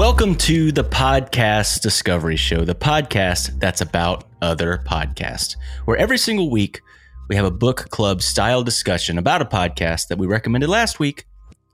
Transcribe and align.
Welcome 0.00 0.34
to 0.36 0.72
the 0.72 0.82
Podcast 0.82 1.82
Discovery 1.82 2.36
Show, 2.36 2.64
the 2.64 2.74
podcast 2.74 3.60
that's 3.60 3.82
about 3.82 4.24
other 4.40 4.82
podcasts, 4.86 5.56
where 5.84 5.98
every 5.98 6.16
single 6.16 6.50
week 6.50 6.80
we 7.28 7.36
have 7.36 7.44
a 7.44 7.50
book 7.50 7.90
club 7.90 8.22
style 8.22 8.62
discussion 8.62 9.18
about 9.18 9.42
a 9.42 9.44
podcast 9.44 10.08
that 10.08 10.16
we 10.16 10.26
recommended 10.26 10.70
last 10.70 11.00
week. 11.00 11.26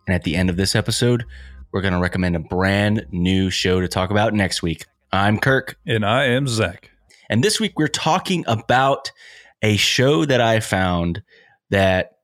And 0.08 0.14
at 0.16 0.24
the 0.24 0.34
end 0.34 0.50
of 0.50 0.56
this 0.56 0.74
episode, 0.74 1.24
we're 1.70 1.82
going 1.82 1.94
to 1.94 2.00
recommend 2.00 2.34
a 2.34 2.40
brand 2.40 3.06
new 3.12 3.48
show 3.48 3.80
to 3.80 3.86
talk 3.86 4.10
about 4.10 4.34
next 4.34 4.60
week. 4.60 4.86
I'm 5.12 5.38
Kirk. 5.38 5.78
And 5.86 6.04
I 6.04 6.24
am 6.24 6.48
Zach. 6.48 6.90
And 7.30 7.44
this 7.44 7.60
week 7.60 7.78
we're 7.78 7.86
talking 7.86 8.42
about 8.48 9.12
a 9.62 9.76
show 9.76 10.24
that 10.24 10.40
I 10.40 10.58
found 10.58 11.22
that 11.70 12.15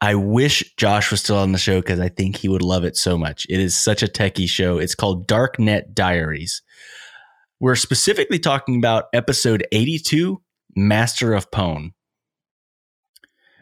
I 0.00 0.16
wish 0.16 0.74
Josh 0.76 1.12
was 1.12 1.20
still 1.20 1.38
on 1.38 1.52
the 1.52 1.58
show 1.58 1.80
because 1.80 2.00
I 2.00 2.08
think 2.08 2.36
he 2.36 2.48
would 2.48 2.62
love 2.62 2.82
it 2.82 2.96
so 2.96 3.16
much. 3.16 3.46
It 3.48 3.60
is 3.60 3.76
such 3.76 4.02
a 4.02 4.08
techie 4.08 4.48
show. 4.48 4.78
It's 4.78 4.96
called 4.96 5.28
Darknet 5.28 5.94
Diaries. 5.94 6.62
We're 7.60 7.76
specifically 7.76 8.40
talking 8.40 8.76
about 8.76 9.04
episode 9.12 9.64
82, 9.70 10.42
Master 10.74 11.32
of 11.32 11.50
Pwn. 11.52 11.90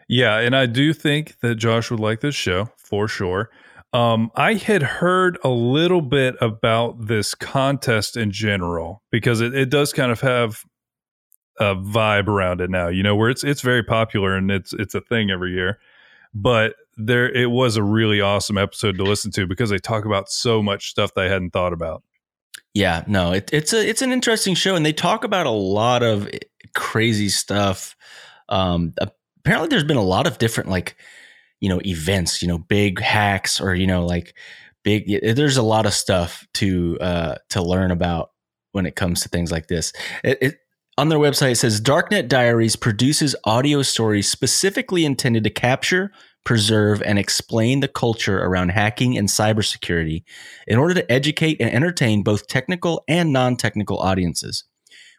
Yeah, 0.09 0.39
and 0.39 0.55
I 0.55 0.65
do 0.65 0.91
think 0.91 1.39
that 1.41 1.55
Josh 1.55 1.91
would 1.91 1.99
like 1.99 2.21
this 2.21 2.33
show 2.33 2.69
for 2.77 3.07
sure. 3.07 3.51
Um, 3.93 4.31
I 4.35 4.55
had 4.55 4.81
heard 4.81 5.37
a 5.43 5.49
little 5.49 6.01
bit 6.01 6.35
about 6.41 7.05
this 7.07 7.35
contest 7.35 8.17
in 8.17 8.31
general 8.31 9.03
because 9.11 9.39
it, 9.39 9.53
it 9.53 9.69
does 9.69 9.93
kind 9.93 10.11
of 10.11 10.21
have 10.21 10.65
a 11.59 11.75
vibe 11.75 12.27
around 12.27 12.59
it 12.59 12.71
now, 12.71 12.87
you 12.87 13.03
know, 13.03 13.15
where 13.15 13.29
it's 13.29 13.43
it's 13.43 13.61
very 13.61 13.83
popular 13.83 14.35
and 14.35 14.49
it's 14.49 14.73
it's 14.73 14.95
a 14.95 15.01
thing 15.01 15.29
every 15.29 15.53
year 15.53 15.77
but 16.33 16.75
there 16.97 17.29
it 17.29 17.49
was 17.49 17.77
a 17.77 17.83
really 17.83 18.21
awesome 18.21 18.57
episode 18.57 18.97
to 18.97 19.03
listen 19.03 19.31
to 19.31 19.47
because 19.47 19.69
they 19.69 19.77
talk 19.77 20.05
about 20.05 20.29
so 20.29 20.61
much 20.61 20.89
stuff 20.89 21.13
that 21.13 21.25
I 21.25 21.29
hadn't 21.29 21.51
thought 21.51 21.73
about. 21.73 22.03
Yeah, 22.73 23.03
no, 23.07 23.33
it, 23.33 23.49
it's 23.51 23.73
a 23.73 23.87
it's 23.87 24.01
an 24.01 24.11
interesting 24.11 24.55
show, 24.55 24.75
and 24.75 24.85
they 24.85 24.93
talk 24.93 25.23
about 25.23 25.45
a 25.45 25.51
lot 25.51 26.03
of 26.03 26.29
crazy 26.73 27.29
stuff. 27.29 27.95
Um, 28.49 28.93
apparently, 29.39 29.67
there's 29.67 29.83
been 29.83 29.97
a 29.97 30.03
lot 30.03 30.27
of 30.27 30.37
different 30.37 30.69
like 30.69 30.95
you 31.59 31.69
know 31.69 31.81
events, 31.85 32.41
you 32.41 32.47
know, 32.47 32.57
big 32.57 32.99
hacks 32.99 33.59
or 33.59 33.75
you 33.75 33.87
know 33.87 34.05
like 34.05 34.35
big. 34.83 35.35
There's 35.35 35.57
a 35.57 35.63
lot 35.63 35.85
of 35.85 35.93
stuff 35.93 36.47
to 36.55 36.97
uh, 37.01 37.35
to 37.49 37.61
learn 37.61 37.91
about 37.91 38.31
when 38.71 38.85
it 38.85 38.95
comes 38.95 39.21
to 39.21 39.29
things 39.29 39.51
like 39.51 39.67
this. 39.67 39.91
It, 40.23 40.37
it, 40.41 40.55
on 40.97 41.09
their 41.09 41.19
website, 41.19 41.51
it 41.51 41.55
says 41.55 41.79
Darknet 41.79 42.27
Diaries 42.27 42.75
produces 42.75 43.35
audio 43.45 43.81
stories 43.81 44.29
specifically 44.29 45.05
intended 45.05 45.43
to 45.45 45.49
capture, 45.49 46.11
preserve, 46.43 47.01
and 47.03 47.17
explain 47.17 47.79
the 47.79 47.87
culture 47.87 48.39
around 48.39 48.69
hacking 48.69 49.17
and 49.17 49.29
cybersecurity 49.29 50.23
in 50.67 50.77
order 50.77 50.93
to 50.93 51.11
educate 51.11 51.61
and 51.61 51.71
entertain 51.71 52.23
both 52.23 52.47
technical 52.47 53.03
and 53.07 53.31
non 53.31 53.55
technical 53.55 53.99
audiences. 53.99 54.65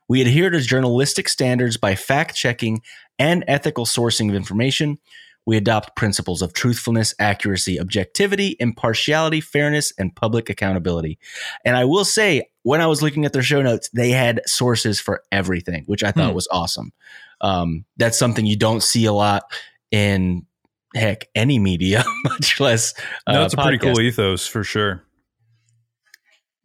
We 0.09 0.20
adhere 0.20 0.51
to 0.51 0.61
journalistic 0.61 1.29
standards 1.29 1.79
by 1.79 1.95
fact 1.95 2.36
checking 2.36 2.83
and 3.19 3.45
ethical 3.48 3.86
sourcing 3.86 4.29
of 4.29 4.34
information. 4.34 4.98
We 5.47 5.57
adopt 5.57 5.97
principles 5.97 6.41
of 6.43 6.53
truthfulness, 6.53 7.15
accuracy, 7.19 7.81
objectivity, 7.81 8.57
impartiality, 8.61 9.41
fairness, 9.41 9.93
and 9.98 10.15
public 10.15 10.48
accountability. 10.48 11.19
And 11.65 11.77
I 11.77 11.85
will 11.85 12.05
say, 12.05 12.48
when 12.62 12.81
I 12.81 12.87
was 12.87 13.03
looking 13.03 13.25
at 13.25 13.33
their 13.33 13.43
show 13.43 13.61
notes, 13.61 13.89
they 13.91 14.11
had 14.11 14.41
sources 14.47 15.01
for 15.01 15.23
everything, 15.33 15.85
which 15.87 16.05
I 16.05 16.13
thought 16.13 16.31
hmm. 16.31 16.37
was 16.37 16.48
awesome. 16.51 16.93
Um, 17.41 17.85
that's 17.97 18.19
something 18.19 18.47
you 18.47 18.57
don't 18.57 18.83
see 18.83 19.05
a 19.05 19.13
lot 19.13 19.42
in 19.91 20.47
heck 20.95 21.29
any 21.35 21.58
media, 21.58 22.05
much 22.25 22.61
less. 22.61 22.95
Uh, 23.27 23.33
no, 23.33 23.45
it's 23.45 23.55
a 23.55 23.57
pretty 23.57 23.79
cool 23.79 24.01
ethos 24.01 24.47
for 24.47 24.63
sure. 24.63 25.02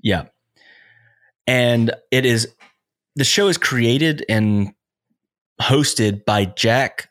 Yeah, 0.01 0.25
and 1.47 1.91
it 2.11 2.25
is 2.25 2.47
the 3.15 3.23
show 3.23 3.47
is 3.47 3.57
created 3.57 4.23
and 4.29 4.73
hosted 5.59 6.23
by 6.23 6.45
Jack 6.45 7.09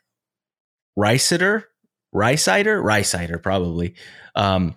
Rhysider, 0.97 1.63
Rhysider, 2.13 2.81
Rhysider, 2.83 3.41
probably. 3.41 3.93
Um, 4.35 4.75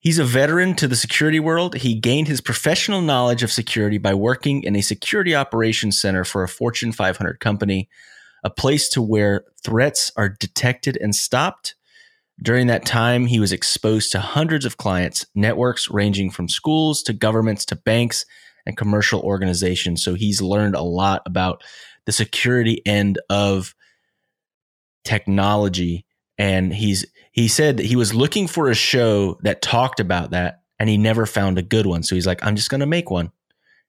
He's 0.00 0.18
a 0.18 0.24
veteran 0.24 0.74
to 0.76 0.86
the 0.86 0.94
security 0.94 1.40
world. 1.40 1.74
He 1.74 1.94
gained 1.94 2.28
his 2.28 2.40
professional 2.40 3.00
knowledge 3.00 3.42
of 3.42 3.50
security 3.50 3.98
by 3.98 4.14
working 4.14 4.62
in 4.62 4.76
a 4.76 4.80
security 4.80 5.34
operations 5.34 6.00
center 6.00 6.24
for 6.24 6.44
a 6.44 6.48
Fortune 6.48 6.92
500 6.92 7.40
company, 7.40 7.88
a 8.44 8.50
place 8.50 8.88
to 8.90 9.02
where 9.02 9.44
threats 9.62 10.12
are 10.16 10.28
detected 10.28 10.96
and 11.00 11.14
stopped. 11.16 11.74
During 12.40 12.68
that 12.68 12.86
time, 12.86 13.26
he 13.26 13.40
was 13.40 13.50
exposed 13.50 14.12
to 14.12 14.20
hundreds 14.20 14.64
of 14.64 14.76
clients, 14.76 15.26
networks 15.34 15.90
ranging 15.90 16.30
from 16.30 16.48
schools 16.48 17.02
to 17.02 17.12
governments 17.12 17.64
to 17.66 17.76
banks 17.76 18.24
and 18.64 18.76
commercial 18.76 19.20
organizations. 19.22 20.04
So 20.04 20.14
he's 20.14 20.40
learned 20.40 20.76
a 20.76 20.82
lot 20.82 21.22
about 21.26 21.64
the 22.04 22.12
security 22.12 22.80
end 22.86 23.18
of 23.28 23.74
technology 25.08 26.04
and 26.36 26.74
he's 26.74 27.06
he 27.32 27.48
said 27.48 27.78
that 27.78 27.86
he 27.86 27.96
was 27.96 28.12
looking 28.12 28.46
for 28.46 28.68
a 28.68 28.74
show 28.74 29.38
that 29.42 29.62
talked 29.62 30.00
about 30.00 30.30
that 30.30 30.60
and 30.78 30.88
he 30.88 30.98
never 30.98 31.24
found 31.24 31.56
a 31.56 31.62
good 31.62 31.86
one. 31.86 32.02
So 32.02 32.14
he's 32.14 32.26
like, 32.26 32.44
I'm 32.44 32.56
just 32.56 32.68
going 32.68 32.80
to 32.80 32.86
make 32.86 33.10
one. 33.10 33.32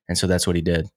And 0.07 0.18
so 0.18 0.28
that's 0.28 0.47
what 0.47 0.56
he 0.56 0.62
did. 0.62 0.88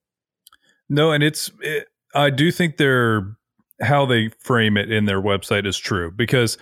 No, 0.89 1.11
and 1.11 1.23
it's, 1.23 1.51
it, 1.61 1.87
I 2.15 2.29
do 2.29 2.51
think 2.51 2.77
they're, 2.77 3.35
how 3.81 4.05
they 4.05 4.29
frame 4.39 4.77
it 4.77 4.91
in 4.91 5.05
their 5.05 5.21
website 5.21 5.65
is 5.65 5.77
true 5.77 6.11
because 6.11 6.57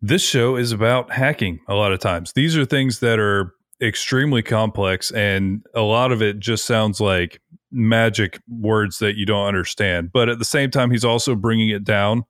this 0.00 0.22
show 0.22 0.56
is 0.56 0.72
about 0.72 1.12
hacking 1.12 1.60
a 1.68 1.74
lot 1.74 1.92
of 1.92 2.00
times. 2.00 2.32
These 2.32 2.56
are 2.56 2.64
things 2.64 3.00
that 3.00 3.18
are 3.18 3.52
extremely 3.82 4.42
complex 4.42 5.10
and 5.10 5.62
a 5.74 5.82
lot 5.82 6.10
of 6.10 6.22
it 6.22 6.40
just 6.40 6.64
sounds 6.64 7.00
like 7.00 7.40
magic 7.70 8.40
words 8.48 8.98
that 8.98 9.16
you 9.16 9.26
don't 9.26 9.46
understand. 9.46 10.10
But 10.10 10.28
at 10.28 10.38
the 10.38 10.44
same 10.44 10.70
time, 10.70 10.90
he's 10.90 11.04
also 11.04 11.34
bringing 11.34 11.68
it 11.68 11.84
down 11.84 12.24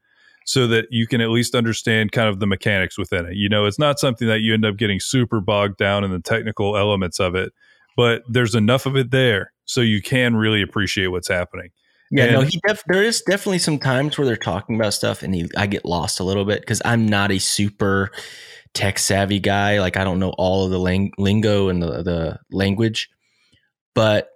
so 0.48 0.66
that 0.66 0.86
you 0.90 1.06
can 1.06 1.20
at 1.20 1.28
least 1.28 1.54
understand 1.54 2.10
kind 2.10 2.26
of 2.26 2.40
the 2.40 2.46
mechanics 2.46 2.96
within 2.96 3.26
it. 3.26 3.34
You 3.34 3.50
know, 3.50 3.66
it's 3.66 3.78
not 3.78 3.98
something 3.98 4.26
that 4.28 4.40
you 4.40 4.54
end 4.54 4.64
up 4.64 4.78
getting 4.78 4.98
super 4.98 5.42
bogged 5.42 5.76
down 5.76 6.04
in 6.04 6.10
the 6.10 6.20
technical 6.20 6.74
elements 6.74 7.20
of 7.20 7.34
it, 7.34 7.52
but 7.98 8.22
there's 8.26 8.54
enough 8.54 8.86
of 8.86 8.96
it 8.96 9.10
there 9.10 9.52
so 9.66 9.82
you 9.82 10.00
can 10.00 10.36
really 10.36 10.62
appreciate 10.62 11.08
what's 11.08 11.28
happening. 11.28 11.68
Yeah, 12.10 12.24
and, 12.24 12.32
no, 12.32 12.40
he 12.40 12.58
def- 12.66 12.82
there 12.86 13.02
is 13.02 13.20
definitely 13.20 13.58
some 13.58 13.78
times 13.78 14.16
where 14.16 14.26
they're 14.26 14.36
talking 14.38 14.76
about 14.76 14.94
stuff 14.94 15.22
and 15.22 15.34
he, 15.34 15.50
I 15.54 15.66
get 15.66 15.84
lost 15.84 16.18
a 16.18 16.24
little 16.24 16.46
bit 16.46 16.60
because 16.62 16.80
I'm 16.82 17.04
not 17.04 17.30
a 17.30 17.38
super 17.38 18.10
tech 18.72 18.98
savvy 18.98 19.40
guy. 19.40 19.80
Like 19.80 19.98
I 19.98 20.04
don't 20.04 20.18
know 20.18 20.32
all 20.38 20.64
of 20.64 20.70
the 20.70 20.80
lang- 20.80 21.12
lingo 21.18 21.68
and 21.68 21.82
the, 21.82 22.02
the 22.02 22.40
language, 22.50 23.10
but 23.94 24.30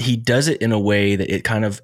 he 0.00 0.16
does 0.16 0.48
it 0.48 0.62
in 0.62 0.72
a 0.72 0.80
way 0.80 1.16
that 1.16 1.30
it 1.30 1.44
kind 1.44 1.66
of 1.66 1.82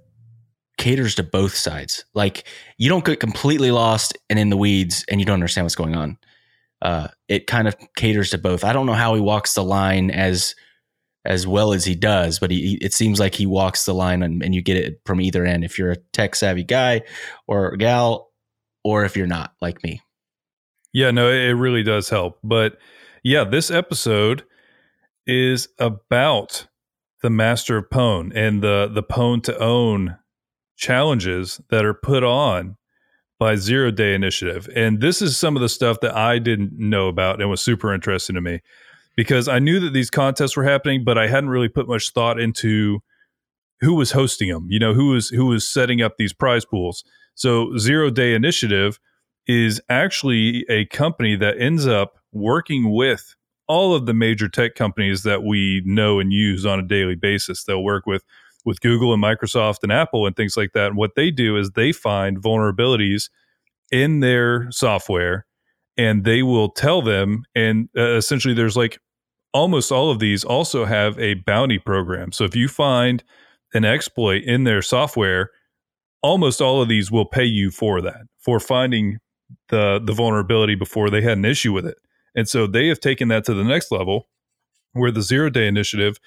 caters 0.82 1.14
to 1.14 1.22
both 1.22 1.54
sides. 1.54 2.04
Like 2.12 2.44
you 2.76 2.88
don't 2.88 3.04
get 3.04 3.20
completely 3.20 3.70
lost 3.70 4.18
and 4.28 4.36
in 4.36 4.50
the 4.50 4.56
weeds 4.56 5.04
and 5.08 5.20
you 5.20 5.24
don't 5.24 5.34
understand 5.34 5.64
what's 5.64 5.76
going 5.76 5.94
on. 5.94 6.18
Uh, 6.82 7.06
it 7.28 7.46
kind 7.46 7.68
of 7.68 7.76
caters 7.96 8.30
to 8.30 8.38
both. 8.38 8.64
I 8.64 8.72
don't 8.72 8.86
know 8.86 8.92
how 8.92 9.14
he 9.14 9.20
walks 9.20 9.54
the 9.54 9.62
line 9.62 10.10
as 10.10 10.56
as 11.24 11.46
well 11.46 11.72
as 11.72 11.84
he 11.84 11.94
does, 11.94 12.40
but 12.40 12.50
he, 12.50 12.78
it 12.82 12.92
seems 12.92 13.20
like 13.20 13.36
he 13.36 13.46
walks 13.46 13.84
the 13.84 13.94
line 13.94 14.24
and, 14.24 14.42
and 14.42 14.56
you 14.56 14.60
get 14.60 14.76
it 14.76 15.00
from 15.06 15.20
either 15.20 15.44
end. 15.46 15.62
If 15.62 15.78
you're 15.78 15.92
a 15.92 15.96
tech 16.12 16.34
savvy 16.34 16.64
guy 16.64 17.02
or 17.46 17.76
gal, 17.76 18.32
or 18.82 19.04
if 19.04 19.16
you're 19.16 19.28
not 19.28 19.52
like 19.60 19.84
me. 19.84 20.02
Yeah, 20.92 21.12
no, 21.12 21.30
it 21.30 21.52
really 21.52 21.84
does 21.84 22.08
help. 22.08 22.40
But 22.42 22.76
yeah, 23.22 23.44
this 23.44 23.70
episode 23.70 24.42
is 25.28 25.68
about 25.78 26.66
the 27.22 27.30
master 27.30 27.76
of 27.76 27.88
Pwn 27.88 28.32
and 28.34 28.60
the 28.60 28.90
the 28.92 29.04
Pwn 29.04 29.44
to 29.44 29.56
own 29.60 30.16
challenges 30.76 31.60
that 31.70 31.84
are 31.84 31.94
put 31.94 32.24
on 32.24 32.76
by 33.38 33.56
Zero 33.56 33.90
Day 33.90 34.14
Initiative. 34.14 34.68
And 34.74 35.00
this 35.00 35.20
is 35.20 35.36
some 35.36 35.56
of 35.56 35.62
the 35.62 35.68
stuff 35.68 35.98
that 36.00 36.16
I 36.16 36.38
didn't 36.38 36.72
know 36.78 37.08
about 37.08 37.40
and 37.40 37.50
was 37.50 37.60
super 37.60 37.92
interesting 37.92 38.34
to 38.34 38.40
me 38.40 38.60
because 39.16 39.48
I 39.48 39.58
knew 39.58 39.80
that 39.80 39.92
these 39.92 40.10
contests 40.10 40.56
were 40.56 40.64
happening, 40.64 41.04
but 41.04 41.18
I 41.18 41.26
hadn't 41.26 41.50
really 41.50 41.68
put 41.68 41.88
much 41.88 42.10
thought 42.10 42.38
into 42.40 43.00
who 43.80 43.94
was 43.94 44.12
hosting 44.12 44.48
them, 44.48 44.68
you 44.70 44.78
know, 44.78 44.94
who 44.94 45.08
was 45.08 45.28
who 45.28 45.46
was 45.46 45.68
setting 45.68 46.00
up 46.00 46.16
these 46.16 46.32
prize 46.32 46.64
pools. 46.64 47.04
So 47.34 47.76
Zero 47.78 48.10
Day 48.10 48.34
Initiative 48.34 48.98
is 49.46 49.80
actually 49.88 50.64
a 50.68 50.86
company 50.86 51.34
that 51.36 51.60
ends 51.60 51.86
up 51.86 52.18
working 52.32 52.92
with 52.92 53.34
all 53.66 53.94
of 53.94 54.06
the 54.06 54.14
major 54.14 54.48
tech 54.48 54.74
companies 54.74 55.22
that 55.24 55.42
we 55.42 55.82
know 55.84 56.20
and 56.20 56.32
use 56.32 56.64
on 56.64 56.78
a 56.78 56.86
daily 56.86 57.16
basis. 57.16 57.64
They'll 57.64 57.82
work 57.82 58.06
with 58.06 58.22
with 58.64 58.80
Google 58.80 59.12
and 59.12 59.22
Microsoft 59.22 59.78
and 59.82 59.92
Apple 59.92 60.26
and 60.26 60.36
things 60.36 60.56
like 60.56 60.72
that. 60.72 60.88
And 60.88 60.96
what 60.96 61.14
they 61.16 61.30
do 61.30 61.56
is 61.56 61.70
they 61.70 61.92
find 61.92 62.40
vulnerabilities 62.40 63.30
in 63.90 64.20
their 64.20 64.70
software 64.70 65.46
and 65.96 66.24
they 66.24 66.42
will 66.42 66.70
tell 66.70 67.02
them. 67.02 67.44
And 67.54 67.88
uh, 67.96 68.14
essentially, 68.14 68.54
there's 68.54 68.76
like 68.76 68.98
almost 69.52 69.92
all 69.92 70.10
of 70.10 70.18
these 70.18 70.44
also 70.44 70.84
have 70.84 71.18
a 71.18 71.34
bounty 71.34 71.78
program. 71.78 72.32
So 72.32 72.44
if 72.44 72.56
you 72.56 72.68
find 72.68 73.22
an 73.74 73.84
exploit 73.84 74.42
in 74.44 74.64
their 74.64 74.82
software, 74.82 75.50
almost 76.22 76.60
all 76.60 76.80
of 76.80 76.88
these 76.88 77.10
will 77.10 77.26
pay 77.26 77.44
you 77.44 77.70
for 77.70 78.00
that, 78.00 78.22
for 78.38 78.60
finding 78.60 79.18
the 79.68 80.00
the 80.02 80.12
vulnerability 80.12 80.74
before 80.74 81.10
they 81.10 81.20
had 81.20 81.38
an 81.38 81.44
issue 81.44 81.72
with 81.72 81.86
it. 81.86 81.98
And 82.34 82.48
so 82.48 82.66
they 82.66 82.88
have 82.88 83.00
taken 83.00 83.28
that 83.28 83.44
to 83.44 83.54
the 83.54 83.64
next 83.64 83.92
level 83.92 84.28
where 84.92 85.10
the 85.10 85.22
zero 85.22 85.50
day 85.50 85.66
initiative 85.66 86.18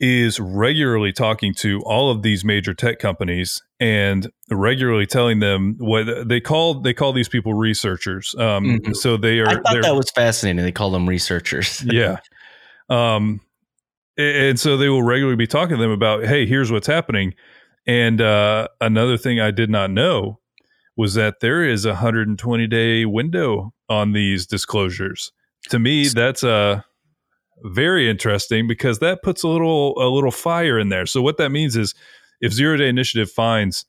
is 0.00 0.38
regularly 0.38 1.12
talking 1.12 1.52
to 1.52 1.80
all 1.82 2.10
of 2.10 2.22
these 2.22 2.44
major 2.44 2.72
tech 2.72 2.98
companies 2.98 3.62
and 3.80 4.30
regularly 4.50 5.06
telling 5.06 5.40
them 5.40 5.74
what 5.78 6.28
they 6.28 6.40
call 6.40 6.80
they 6.80 6.94
call 6.94 7.12
these 7.12 7.28
people 7.28 7.54
researchers. 7.54 8.34
Um, 8.38 8.64
mm-hmm. 8.64 8.92
So 8.92 9.16
they 9.16 9.40
are. 9.40 9.48
I 9.48 9.54
thought 9.54 9.82
that 9.82 9.96
was 9.96 10.10
fascinating. 10.10 10.64
They 10.64 10.72
call 10.72 10.90
them 10.90 11.08
researchers. 11.08 11.82
yeah. 11.90 12.18
Um, 12.88 13.40
and 14.16 14.58
so 14.58 14.76
they 14.76 14.88
will 14.88 15.02
regularly 15.02 15.36
be 15.36 15.46
talking 15.46 15.76
to 15.76 15.82
them 15.82 15.92
about, 15.92 16.24
hey, 16.24 16.44
here's 16.46 16.72
what's 16.72 16.86
happening. 16.88 17.34
And 17.86 18.20
uh, 18.20 18.68
another 18.80 19.16
thing 19.16 19.40
I 19.40 19.50
did 19.50 19.70
not 19.70 19.90
know 19.90 20.40
was 20.96 21.14
that 21.14 21.40
there 21.40 21.62
is 21.62 21.84
a 21.84 21.90
120 21.90 22.66
day 22.66 23.04
window 23.04 23.72
on 23.88 24.12
these 24.12 24.46
disclosures. 24.46 25.32
To 25.70 25.78
me, 25.78 26.08
that's 26.08 26.42
a 26.42 26.50
uh, 26.50 26.80
very 27.64 28.08
interesting 28.08 28.66
because 28.66 28.98
that 28.98 29.22
puts 29.22 29.42
a 29.42 29.48
little 29.48 29.94
a 29.98 30.08
little 30.08 30.30
fire 30.30 30.78
in 30.78 30.88
there. 30.88 31.06
So 31.06 31.22
what 31.22 31.36
that 31.38 31.50
means 31.50 31.76
is 31.76 31.94
if 32.40 32.52
Zero 32.52 32.76
Day 32.76 32.88
Initiative 32.88 33.30
finds 33.30 33.84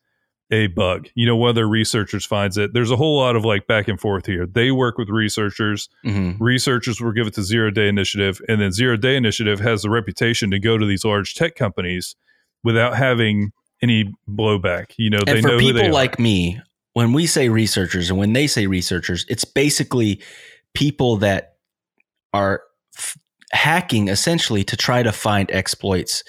a 0.51 0.67
bug, 0.67 1.07
you 1.13 1.25
know, 1.25 1.35
whether 1.35 1.67
researchers 1.67 2.25
finds 2.25 2.57
it, 2.57 2.73
there's 2.73 2.89
a 2.89 2.95
whole 2.95 3.19
lot 3.19 3.35
of 3.35 3.45
like 3.45 3.67
back 3.67 3.87
and 3.87 3.99
forth 3.99 4.25
here. 4.25 4.47
They 4.47 4.71
work 4.71 4.97
with 4.97 5.09
researchers. 5.09 5.89
Mm-hmm. 6.05 6.43
Researchers 6.43 6.99
will 6.99 7.11
give 7.11 7.27
it 7.27 7.35
to 7.35 7.43
Zero 7.43 7.69
Day 7.69 7.87
Initiative, 7.87 8.41
and 8.47 8.59
then 8.59 8.71
Zero 8.71 8.97
Day 8.97 9.15
Initiative 9.15 9.59
has 9.59 9.83
the 9.83 9.89
reputation 9.89 10.49
to 10.51 10.59
go 10.59 10.77
to 10.77 10.85
these 10.85 11.05
large 11.05 11.35
tech 11.35 11.55
companies 11.55 12.15
without 12.63 12.95
having 12.95 13.51
any 13.81 14.11
blowback. 14.27 14.93
You 14.97 15.11
know, 15.11 15.19
and 15.27 15.37
they 15.37 15.41
for 15.41 15.49
know 15.49 15.59
people 15.59 15.91
like 15.91 16.19
me, 16.19 16.59
when 16.93 17.13
we 17.13 17.27
say 17.27 17.49
researchers 17.49 18.09
and 18.09 18.17
when 18.17 18.33
they 18.33 18.47
say 18.47 18.67
researchers, 18.67 19.25
it's 19.29 19.45
basically 19.45 20.21
people 20.73 21.17
that 21.17 21.53
are 22.33 22.63
f- 22.97 23.17
hacking 23.51 24.07
essentially 24.07 24.63
to 24.65 24.77
try 24.77 25.03
to 25.03 25.11
find 25.11 25.51
exploits 25.51 26.23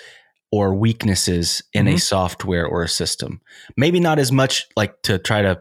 or 0.53 0.75
weaknesses 0.75 1.63
in 1.73 1.87
mm-hmm. 1.87 1.97
a 1.97 2.01
software 2.01 2.67
or 2.67 2.83
a 2.83 2.89
system. 2.89 3.41
Maybe 3.77 4.01
not 4.01 4.19
as 4.19 4.33
much 4.33 4.67
like 4.77 5.01
to 5.03 5.19
try 5.19 5.43
to 5.43 5.61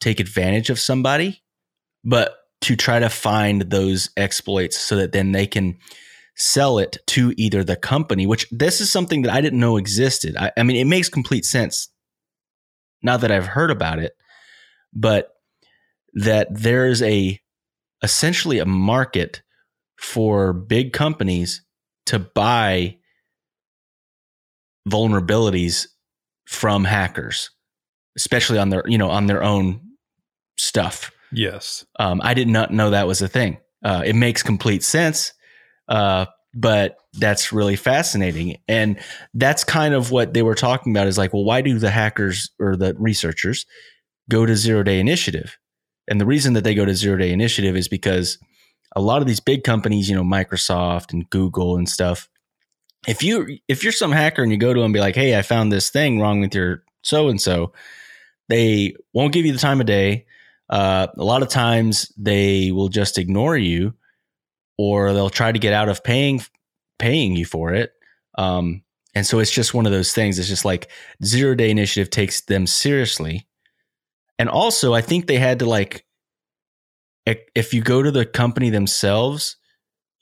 take 0.00 0.20
advantage 0.20 0.70
of 0.70 0.78
somebody, 0.78 1.42
but 2.04 2.36
to 2.62 2.76
try 2.76 2.98
to 2.98 3.08
find 3.08 3.62
those 3.62 4.10
exploits 4.16 4.78
so 4.78 4.96
that 4.96 5.12
then 5.12 5.32
they 5.32 5.46
can 5.46 5.78
sell 6.36 6.78
it 6.78 6.98
to 7.06 7.32
either 7.36 7.64
the 7.64 7.76
company, 7.76 8.26
which 8.26 8.46
this 8.50 8.80
is 8.80 8.90
something 8.90 9.22
that 9.22 9.32
I 9.32 9.40
didn't 9.40 9.60
know 9.60 9.78
existed. 9.78 10.36
I, 10.36 10.52
I 10.56 10.62
mean, 10.62 10.76
it 10.76 10.84
makes 10.86 11.08
complete 11.08 11.44
sense 11.46 11.88
now 13.02 13.16
that 13.16 13.30
I've 13.30 13.46
heard 13.46 13.70
about 13.70 13.98
it, 13.98 14.12
but 14.92 15.30
that 16.14 16.48
there's 16.50 17.02
a 17.02 17.40
essentially 18.02 18.58
a 18.58 18.66
market 18.66 19.42
for 19.96 20.52
big 20.52 20.92
companies 20.92 21.62
to 22.06 22.18
buy 22.18 22.96
vulnerabilities 24.88 25.86
from 26.46 26.84
hackers, 26.84 27.50
especially 28.16 28.58
on 28.58 28.68
their, 28.68 28.84
you 28.86 28.98
know, 28.98 29.10
on 29.10 29.26
their 29.26 29.42
own 29.42 29.80
stuff. 30.56 31.10
Yes. 31.32 31.84
Um, 31.98 32.20
I 32.22 32.34
did 32.34 32.48
not 32.48 32.72
know 32.72 32.90
that 32.90 33.06
was 33.06 33.20
a 33.20 33.28
thing. 33.28 33.58
Uh, 33.84 34.02
it 34.04 34.14
makes 34.14 34.42
complete 34.42 34.82
sense. 34.82 35.32
Uh, 35.88 36.26
but 36.54 36.96
that's 37.12 37.52
really 37.52 37.76
fascinating. 37.76 38.56
And 38.66 38.98
that's 39.34 39.62
kind 39.62 39.92
of 39.92 40.10
what 40.10 40.32
they 40.32 40.42
were 40.42 40.54
talking 40.54 40.92
about 40.92 41.06
is 41.06 41.18
like, 41.18 41.34
well, 41.34 41.44
why 41.44 41.60
do 41.60 41.78
the 41.78 41.90
hackers 41.90 42.50
or 42.58 42.76
the 42.76 42.94
researchers 42.98 43.66
go 44.30 44.46
to 44.46 44.56
zero 44.56 44.82
day 44.82 44.98
initiative? 44.98 45.58
And 46.08 46.20
the 46.20 46.26
reason 46.26 46.54
that 46.54 46.64
they 46.64 46.74
go 46.74 46.86
to 46.86 46.94
zero 46.94 47.18
day 47.18 47.30
initiative 47.30 47.76
is 47.76 47.88
because 47.88 48.38
a 48.96 49.00
lot 49.00 49.20
of 49.20 49.28
these 49.28 49.40
big 49.40 49.62
companies, 49.62 50.08
you 50.08 50.16
know, 50.16 50.24
Microsoft 50.24 51.12
and 51.12 51.28
Google 51.28 51.76
and 51.76 51.88
stuff, 51.88 52.28
if 53.06 53.22
you 53.22 53.58
if 53.68 53.84
you're 53.84 53.92
some 53.92 54.10
hacker 54.10 54.42
and 54.42 54.50
you 54.50 54.58
go 54.58 54.72
to 54.72 54.80
them 54.80 54.86
and 54.86 54.94
be 54.94 55.00
like, 55.00 55.14
"Hey, 55.14 55.38
I 55.38 55.42
found 55.42 55.70
this 55.70 55.90
thing 55.90 56.18
wrong 56.18 56.40
with 56.40 56.54
your 56.54 56.82
so 57.02 57.28
and 57.28 57.40
so," 57.40 57.72
they 58.48 58.94
won't 59.12 59.34
give 59.34 59.44
you 59.46 59.52
the 59.52 59.58
time 59.58 59.80
of 59.80 59.86
day. 59.86 60.24
Uh, 60.70 61.06
a 61.16 61.22
lot 61.22 61.42
of 61.42 61.48
times 61.48 62.10
they 62.16 62.72
will 62.72 62.88
just 62.88 63.18
ignore 63.18 63.56
you, 63.56 63.94
or 64.78 65.12
they'll 65.12 65.30
try 65.30 65.52
to 65.52 65.58
get 65.58 65.74
out 65.74 65.90
of 65.90 66.02
paying 66.02 66.42
paying 66.98 67.36
you 67.36 67.44
for 67.44 67.74
it. 67.74 67.92
Um, 68.38 68.82
and 69.14 69.26
so 69.26 69.38
it's 69.38 69.52
just 69.52 69.74
one 69.74 69.86
of 69.86 69.92
those 69.92 70.12
things. 70.12 70.38
It's 70.38 70.48
just 70.48 70.64
like 70.64 70.88
zero 71.22 71.54
day 71.54 71.70
initiative 71.70 72.10
takes 72.10 72.40
them 72.40 72.66
seriously, 72.66 73.46
and 74.38 74.48
also 74.48 74.94
I 74.94 75.02
think 75.02 75.26
they 75.26 75.38
had 75.38 75.58
to 75.58 75.66
like 75.66 76.05
if 77.26 77.74
you 77.74 77.82
go 77.82 78.02
to 78.02 78.10
the 78.10 78.24
company 78.24 78.70
themselves, 78.70 79.56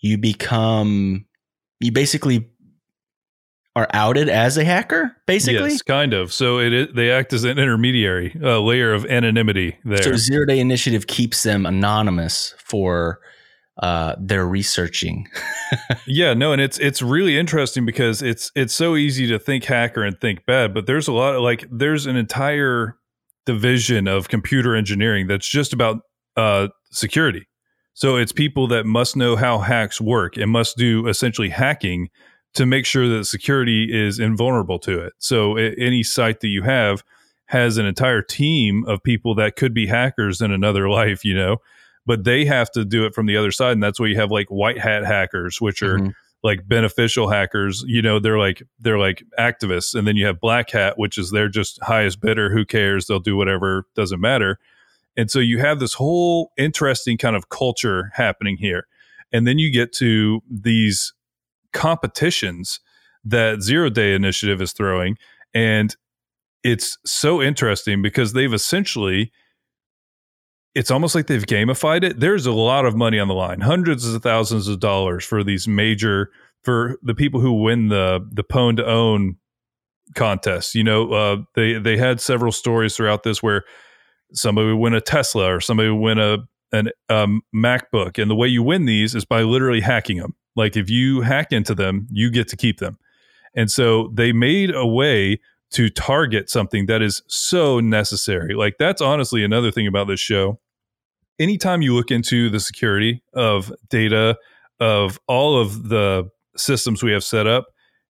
you 0.00 0.18
become 0.18 1.26
you 1.80 1.92
basically 1.92 2.50
are 3.76 3.88
outed 3.92 4.28
as 4.28 4.56
a 4.56 4.64
hacker, 4.64 5.16
basically. 5.26 5.70
Yes, 5.70 5.82
kind 5.82 6.12
of. 6.12 6.32
So 6.32 6.60
it 6.60 6.72
is, 6.72 6.88
they 6.94 7.10
act 7.10 7.32
as 7.32 7.44
an 7.44 7.58
intermediary, 7.58 8.36
a 8.42 8.60
layer 8.60 8.94
of 8.94 9.04
anonymity 9.06 9.76
there. 9.84 10.02
So 10.02 10.16
Zero 10.16 10.46
Day 10.46 10.60
Initiative 10.60 11.06
keeps 11.06 11.42
them 11.42 11.66
anonymous 11.66 12.54
for 12.58 13.20
uh, 13.82 14.14
their 14.18 14.46
researching. 14.46 15.28
yeah, 16.06 16.34
no, 16.34 16.52
and 16.52 16.60
it's 16.60 16.78
it's 16.78 17.02
really 17.02 17.36
interesting 17.36 17.84
because 17.84 18.22
it's 18.22 18.52
it's 18.54 18.72
so 18.72 18.94
easy 18.94 19.26
to 19.26 19.38
think 19.38 19.64
hacker 19.64 20.04
and 20.04 20.20
think 20.20 20.46
bad, 20.46 20.72
but 20.72 20.86
there's 20.86 21.08
a 21.08 21.12
lot 21.12 21.34
of 21.34 21.42
like 21.42 21.66
there's 21.70 22.06
an 22.06 22.16
entire 22.16 22.96
division 23.46 24.06
of 24.06 24.28
computer 24.28 24.76
engineering 24.76 25.26
that's 25.26 25.48
just 25.48 25.72
about 25.72 25.98
uh, 26.36 26.68
security. 26.94 27.46
So 27.94 28.16
it's 28.16 28.32
people 28.32 28.66
that 28.68 28.86
must 28.86 29.16
know 29.16 29.36
how 29.36 29.58
hacks 29.58 30.00
work 30.00 30.36
and 30.36 30.50
must 30.50 30.76
do 30.76 31.06
essentially 31.06 31.50
hacking 31.50 32.08
to 32.54 32.66
make 32.66 32.86
sure 32.86 33.08
that 33.08 33.24
security 33.24 33.88
is 33.90 34.18
invulnerable 34.18 34.78
to 34.80 35.00
it. 35.00 35.12
So 35.18 35.56
any 35.56 36.02
site 36.02 36.40
that 36.40 36.48
you 36.48 36.62
have 36.62 37.04
has 37.46 37.78
an 37.78 37.86
entire 37.86 38.22
team 38.22 38.84
of 38.86 39.02
people 39.02 39.34
that 39.36 39.56
could 39.56 39.74
be 39.74 39.86
hackers 39.86 40.40
in 40.40 40.50
another 40.50 40.88
life, 41.00 41.24
you 41.24 41.34
know, 41.34 41.58
but 42.06 42.24
they 42.24 42.44
have 42.44 42.70
to 42.72 42.84
do 42.84 43.06
it 43.06 43.14
from 43.14 43.26
the 43.26 43.36
other 43.36 43.52
side. 43.52 43.72
And 43.72 43.82
that's 43.82 44.00
why 44.00 44.06
you 44.06 44.16
have 44.16 44.30
like 44.30 44.48
white 44.48 44.78
hat 44.78 45.04
hackers, 45.04 45.60
which 45.60 45.82
are 45.82 45.98
mm-hmm. 45.98 46.10
like 46.42 46.66
beneficial 46.66 47.28
hackers. 47.28 47.84
You 47.86 48.02
know, 48.02 48.18
they're 48.18 48.38
like 48.38 48.62
they're 48.78 48.98
like 48.98 49.22
activists. 49.38 49.94
And 49.94 50.06
then 50.06 50.16
you 50.16 50.26
have 50.26 50.40
black 50.40 50.70
hat, 50.70 50.98
which 50.98 51.16
is 51.16 51.30
they're 51.30 51.48
just 51.48 51.82
highest 51.82 52.20
bidder. 52.20 52.52
Who 52.52 52.64
cares? 52.64 53.06
They'll 53.06 53.20
do 53.20 53.36
whatever, 53.36 53.86
doesn't 53.94 54.20
matter. 54.20 54.58
And 55.16 55.30
so 55.30 55.38
you 55.38 55.58
have 55.58 55.78
this 55.78 55.94
whole 55.94 56.52
interesting 56.56 57.16
kind 57.18 57.36
of 57.36 57.48
culture 57.48 58.10
happening 58.14 58.56
here. 58.56 58.86
And 59.32 59.46
then 59.46 59.58
you 59.58 59.72
get 59.72 59.92
to 59.94 60.42
these 60.50 61.12
competitions 61.72 62.80
that 63.24 63.62
Zero 63.62 63.90
Day 63.90 64.14
Initiative 64.14 64.60
is 64.60 64.72
throwing. 64.72 65.16
And 65.54 65.94
it's 66.62 66.98
so 67.04 67.42
interesting 67.42 68.02
because 68.02 68.32
they've 68.32 68.52
essentially, 68.52 69.32
it's 70.74 70.90
almost 70.90 71.14
like 71.14 71.26
they've 71.26 71.46
gamified 71.46 72.02
it. 72.02 72.20
There's 72.20 72.46
a 72.46 72.52
lot 72.52 72.84
of 72.84 72.96
money 72.96 73.18
on 73.18 73.28
the 73.28 73.34
line, 73.34 73.60
hundreds 73.60 74.06
of 74.06 74.22
thousands 74.22 74.66
of 74.66 74.80
dollars 74.80 75.24
for 75.24 75.44
these 75.44 75.68
major, 75.68 76.30
for 76.62 76.96
the 77.02 77.14
people 77.14 77.40
who 77.40 77.52
win 77.52 77.88
the, 77.88 78.26
the 78.32 78.44
Pwn 78.44 78.76
to 78.76 78.86
Own 78.86 79.36
contests. 80.14 80.74
You 80.74 80.84
know, 80.84 81.12
uh, 81.12 81.36
they, 81.54 81.74
they 81.74 81.96
had 81.96 82.20
several 82.20 82.52
stories 82.52 82.96
throughout 82.96 83.22
this 83.22 83.42
where 83.42 83.64
somebody 84.32 84.68
would 84.68 84.76
win 84.76 84.94
a 84.94 85.00
Tesla 85.00 85.54
or 85.54 85.60
somebody 85.60 85.90
would 85.90 86.00
win 86.00 86.18
a 86.18 86.38
an 86.74 86.90
um, 87.08 87.42
MacBook. 87.54 88.20
And 88.20 88.30
the 88.30 88.34
way 88.34 88.48
you 88.48 88.62
win 88.62 88.84
these 88.84 89.14
is 89.14 89.24
by 89.24 89.42
literally 89.42 89.80
hacking 89.80 90.18
them. 90.18 90.34
Like 90.56 90.76
if 90.76 90.90
you 90.90 91.20
hack 91.20 91.52
into 91.52 91.74
them, 91.74 92.08
you 92.10 92.30
get 92.30 92.48
to 92.48 92.56
keep 92.56 92.78
them. 92.78 92.98
And 93.54 93.70
so 93.70 94.10
they 94.12 94.32
made 94.32 94.74
a 94.74 94.86
way 94.86 95.40
to 95.70 95.88
target 95.88 96.50
something 96.50 96.86
that 96.86 97.00
is 97.00 97.22
so 97.28 97.80
necessary. 97.80 98.54
Like 98.54 98.74
that's 98.78 99.00
honestly 99.00 99.44
another 99.44 99.70
thing 99.70 99.86
about 99.86 100.08
this 100.08 100.20
show. 100.20 100.60
Anytime 101.38 101.82
you 101.82 101.94
look 101.94 102.10
into 102.10 102.50
the 102.50 102.60
security 102.60 103.22
of 103.32 103.72
data, 103.88 104.36
of 104.80 105.18
all 105.26 105.60
of 105.60 105.88
the 105.88 106.28
systems 106.56 107.02
we 107.02 107.12
have 107.12 107.24
set 107.24 107.46
up, 107.46 107.66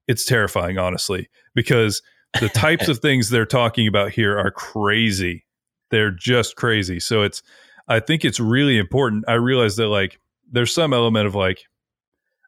it's 0.09 0.25
terrifying, 0.25 0.77
honestly, 0.77 1.29
because 1.55 2.03
the 2.41 2.49
types 2.49 2.89
of 2.89 2.99
things 2.99 3.31
they're 3.31 3.47
talking 3.47 3.87
about 3.87 4.11
here 4.11 4.39
are 4.39 4.51
crazy 4.51 5.45
they're 5.91 6.11
just 6.11 6.57
crazy. 6.57 7.01
So 7.01 7.23
it's 7.23 7.43
I 7.89 8.01
think 8.01 8.25
it's 8.25 8.41
really 8.41 8.79
important. 8.79 9.25
I 9.29 9.35
realize 9.35 9.77
that 9.77 9.89
like 9.89 10.19
there's 10.51 10.75
some 10.75 10.93
element 10.93 11.27
of 11.27 11.35
like 11.35 11.65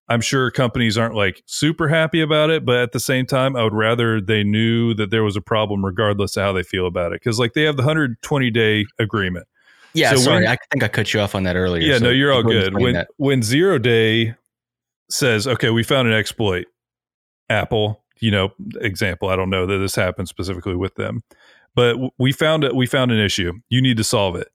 I'm 0.08 0.20
sure 0.20 0.50
companies 0.50 0.96
aren't 0.96 1.14
like 1.14 1.42
super 1.46 1.88
happy 1.88 2.20
about 2.20 2.50
it, 2.50 2.64
but 2.64 2.76
at 2.76 2.92
the 2.92 3.00
same 3.00 3.26
time, 3.26 3.56
I 3.56 3.64
would 3.64 3.74
rather 3.74 4.20
they 4.20 4.44
knew 4.44 4.94
that 4.94 5.10
there 5.10 5.24
was 5.24 5.36
a 5.36 5.40
problem 5.40 5.84
regardless 5.84 6.36
of 6.36 6.44
how 6.44 6.52
they 6.52 6.62
feel 6.62 6.86
about 6.86 7.12
it. 7.12 7.20
Cause 7.22 7.38
like 7.38 7.54
they 7.54 7.62
have 7.62 7.76
the 7.76 7.82
120 7.82 8.50
day 8.50 8.86
agreement. 8.98 9.46
Yeah, 9.94 10.10
so 10.10 10.16
sorry, 10.16 10.42
when, 10.42 10.48
I 10.48 10.58
think 10.70 10.82
I 10.84 10.88
cut 10.88 11.12
you 11.14 11.20
off 11.20 11.34
on 11.34 11.44
that 11.44 11.56
earlier. 11.56 11.82
Yeah, 11.82 11.98
so 11.98 12.04
no, 12.04 12.10
you're 12.10 12.32
all 12.32 12.42
good. 12.42 12.74
When 12.74 12.94
that. 12.94 13.08
when 13.16 13.42
zero 13.42 13.78
day 13.78 14.34
says, 15.08 15.46
okay, 15.46 15.70
we 15.70 15.82
found 15.82 16.06
an 16.06 16.14
exploit, 16.14 16.66
Apple, 17.48 18.04
you 18.20 18.30
know, 18.30 18.50
example, 18.76 19.30
I 19.30 19.36
don't 19.36 19.48
know 19.48 19.66
that 19.66 19.78
this 19.78 19.94
happened 19.94 20.28
specifically 20.28 20.76
with 20.76 20.94
them 20.96 21.22
but 21.76 21.96
we 22.18 22.32
found 22.32 22.64
it. 22.64 22.74
We 22.74 22.86
found 22.86 23.12
an 23.12 23.20
issue. 23.20 23.52
You 23.68 23.80
need 23.80 23.98
to 23.98 24.04
solve 24.04 24.34
it. 24.34 24.48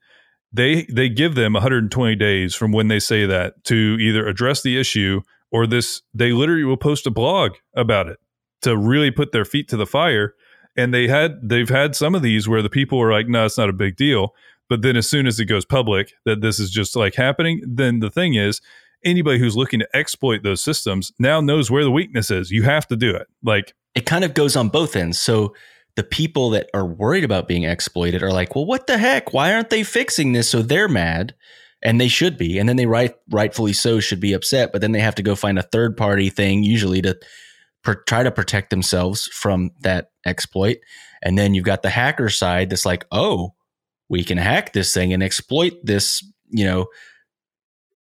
they 0.52 0.84
they 0.94 1.08
give 1.08 1.36
them 1.36 1.54
120 1.54 2.16
days 2.18 2.54
from 2.54 2.74
when 2.74 2.90
they 2.90 3.00
say 3.00 3.26
that 3.26 3.64
to 3.66 3.98
either 4.02 4.28
address 4.28 4.62
the 4.62 4.78
issue 4.78 5.22
or 5.52 5.66
this 5.68 6.02
they 6.14 6.34
literally 6.34 6.66
will 6.66 6.78
post 6.78 7.08
a 7.08 7.12
blog 7.12 7.54
about 7.76 8.08
it 8.08 8.20
to 8.64 8.76
really 8.76 9.12
put 9.12 9.32
their 9.32 9.46
feet 9.46 9.70
to 9.70 9.78
the 9.78 9.86
fire 9.86 10.34
and 10.76 10.94
they 10.94 11.08
had 11.08 11.32
they've 11.42 11.70
had 11.70 11.96
some 11.96 12.16
of 12.16 12.22
these 12.22 12.48
where 12.50 12.62
the 12.62 12.70
people 12.70 13.02
are 13.02 13.12
like 13.14 13.28
no 13.28 13.46
it's 13.46 13.58
not 13.58 13.70
a 13.70 13.74
big 13.74 13.96
deal 13.96 14.34
but 14.70 14.82
then 14.82 14.96
as 14.98 15.08
soon 15.10 15.26
as 15.28 15.40
it 15.40 15.46
goes 15.46 15.66
public 15.66 16.14
that 16.26 16.42
this 16.42 16.60
is 16.60 16.70
just 16.70 16.96
like 16.96 17.16
happening 17.16 17.62
then 17.66 18.00
the 18.00 18.10
thing 18.10 18.34
is 18.36 18.60
anybody 19.06 19.40
who's 19.40 19.56
looking 19.56 19.80
to 19.80 19.88
exploit 19.96 20.44
those 20.44 20.62
systems 20.62 21.12
now 21.18 21.40
knows 21.42 21.72
where 21.72 21.84
the 21.86 21.92
weakness 21.92 22.30
is 22.30 22.52
you 22.52 22.64
have 22.64 22.86
to 22.88 22.96
do 22.98 23.16
it 23.16 23.28
like 23.44 23.74
it 23.96 24.06
kind 24.06 24.24
of 24.26 24.34
goes 24.34 24.56
on 24.56 24.68
both 24.70 24.96
ends 24.96 25.20
so 25.20 25.54
the 25.96 26.04
people 26.04 26.52
that 26.52 26.70
are 26.74 26.86
worried 26.86 27.24
about 27.24 27.48
being 27.48 27.64
exploited 27.64 28.24
are 28.24 28.32
like, 28.32 28.56
well, 28.56 28.66
what 28.66 28.88
the 28.88 28.98
heck? 28.98 29.34
Why 29.34 29.54
aren't 29.54 29.70
they 29.70 29.84
fixing 29.84 30.34
this? 30.34 30.50
So 30.50 30.62
they're 30.62 30.88
mad 30.88 31.36
and 31.84 32.00
they 32.00 32.08
should 32.08 32.38
be. 32.38 32.60
And 32.60 32.70
then 32.70 32.78
they 32.78 32.86
right, 32.86 33.14
rightfully 33.30 33.74
so 33.74 34.00
should 34.00 34.20
be 34.20 34.34
upset, 34.34 34.72
but 34.72 34.82
then 34.82 34.92
they 34.92 35.00
have 35.00 35.16
to 35.16 35.24
go 35.24 35.36
find 35.36 35.60
a 35.60 35.64
third 35.64 35.98
party 35.98 36.30
thing, 36.30 36.64
usually 36.64 37.02
to 37.02 37.18
try 38.08 38.24
to 38.24 38.32
protect 38.32 38.70
themselves 38.70 39.28
from 39.28 39.72
that 39.82 40.12
exploit. 40.26 40.78
And 41.22 41.38
then 41.38 41.54
you've 41.54 41.66
got 41.66 41.82
the 41.82 41.90
hacker 41.90 42.30
side 42.30 42.70
that's 42.70 42.86
like, 42.86 43.06
oh, 43.12 43.54
we 44.10 44.24
can 44.24 44.38
hack 44.38 44.74
this 44.74 44.94
thing 44.94 45.14
and 45.14 45.24
exploit 45.24 45.74
this, 45.84 46.24
you 46.50 46.66
know, 46.66 46.88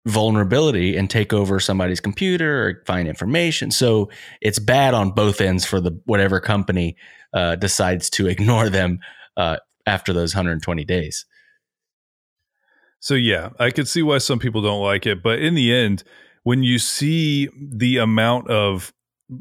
vulnerability 0.06 0.97
and 0.97 1.11
take 1.11 1.35
over 1.35 1.61
somebody's 1.61 2.00
computer 2.00 2.66
or 2.66 2.82
find 2.87 3.06
information. 3.08 3.70
So 3.70 4.08
it's 4.40 4.58
bad 4.58 4.94
on 4.94 5.11
both 5.11 5.40
ends 5.40 5.66
for 5.66 5.80
the 5.80 6.00
whatever 6.06 6.40
company 6.40 6.97
uh, 7.32 7.56
decides 7.56 8.11
to 8.11 8.26
ignore 8.28 8.68
them 8.68 9.00
uh, 9.37 9.56
after 9.87 10.12
those 10.12 10.35
120 10.35 10.85
days. 10.85 11.25
So 13.00 13.14
yeah, 13.14 13.50
I 13.58 13.70
could 13.70 13.87
see 13.87 14.02
why 14.02 14.18
some 14.18 14.38
people 14.38 14.61
don't 14.61 14.82
like 14.82 15.06
it, 15.06 15.23
but 15.23 15.38
in 15.38 15.54
the 15.54 15.73
end, 15.73 16.02
when 16.42 16.62
you 16.62 16.78
see 16.78 17.49
the 17.56 17.99
amount 17.99 18.49
of 18.49 18.92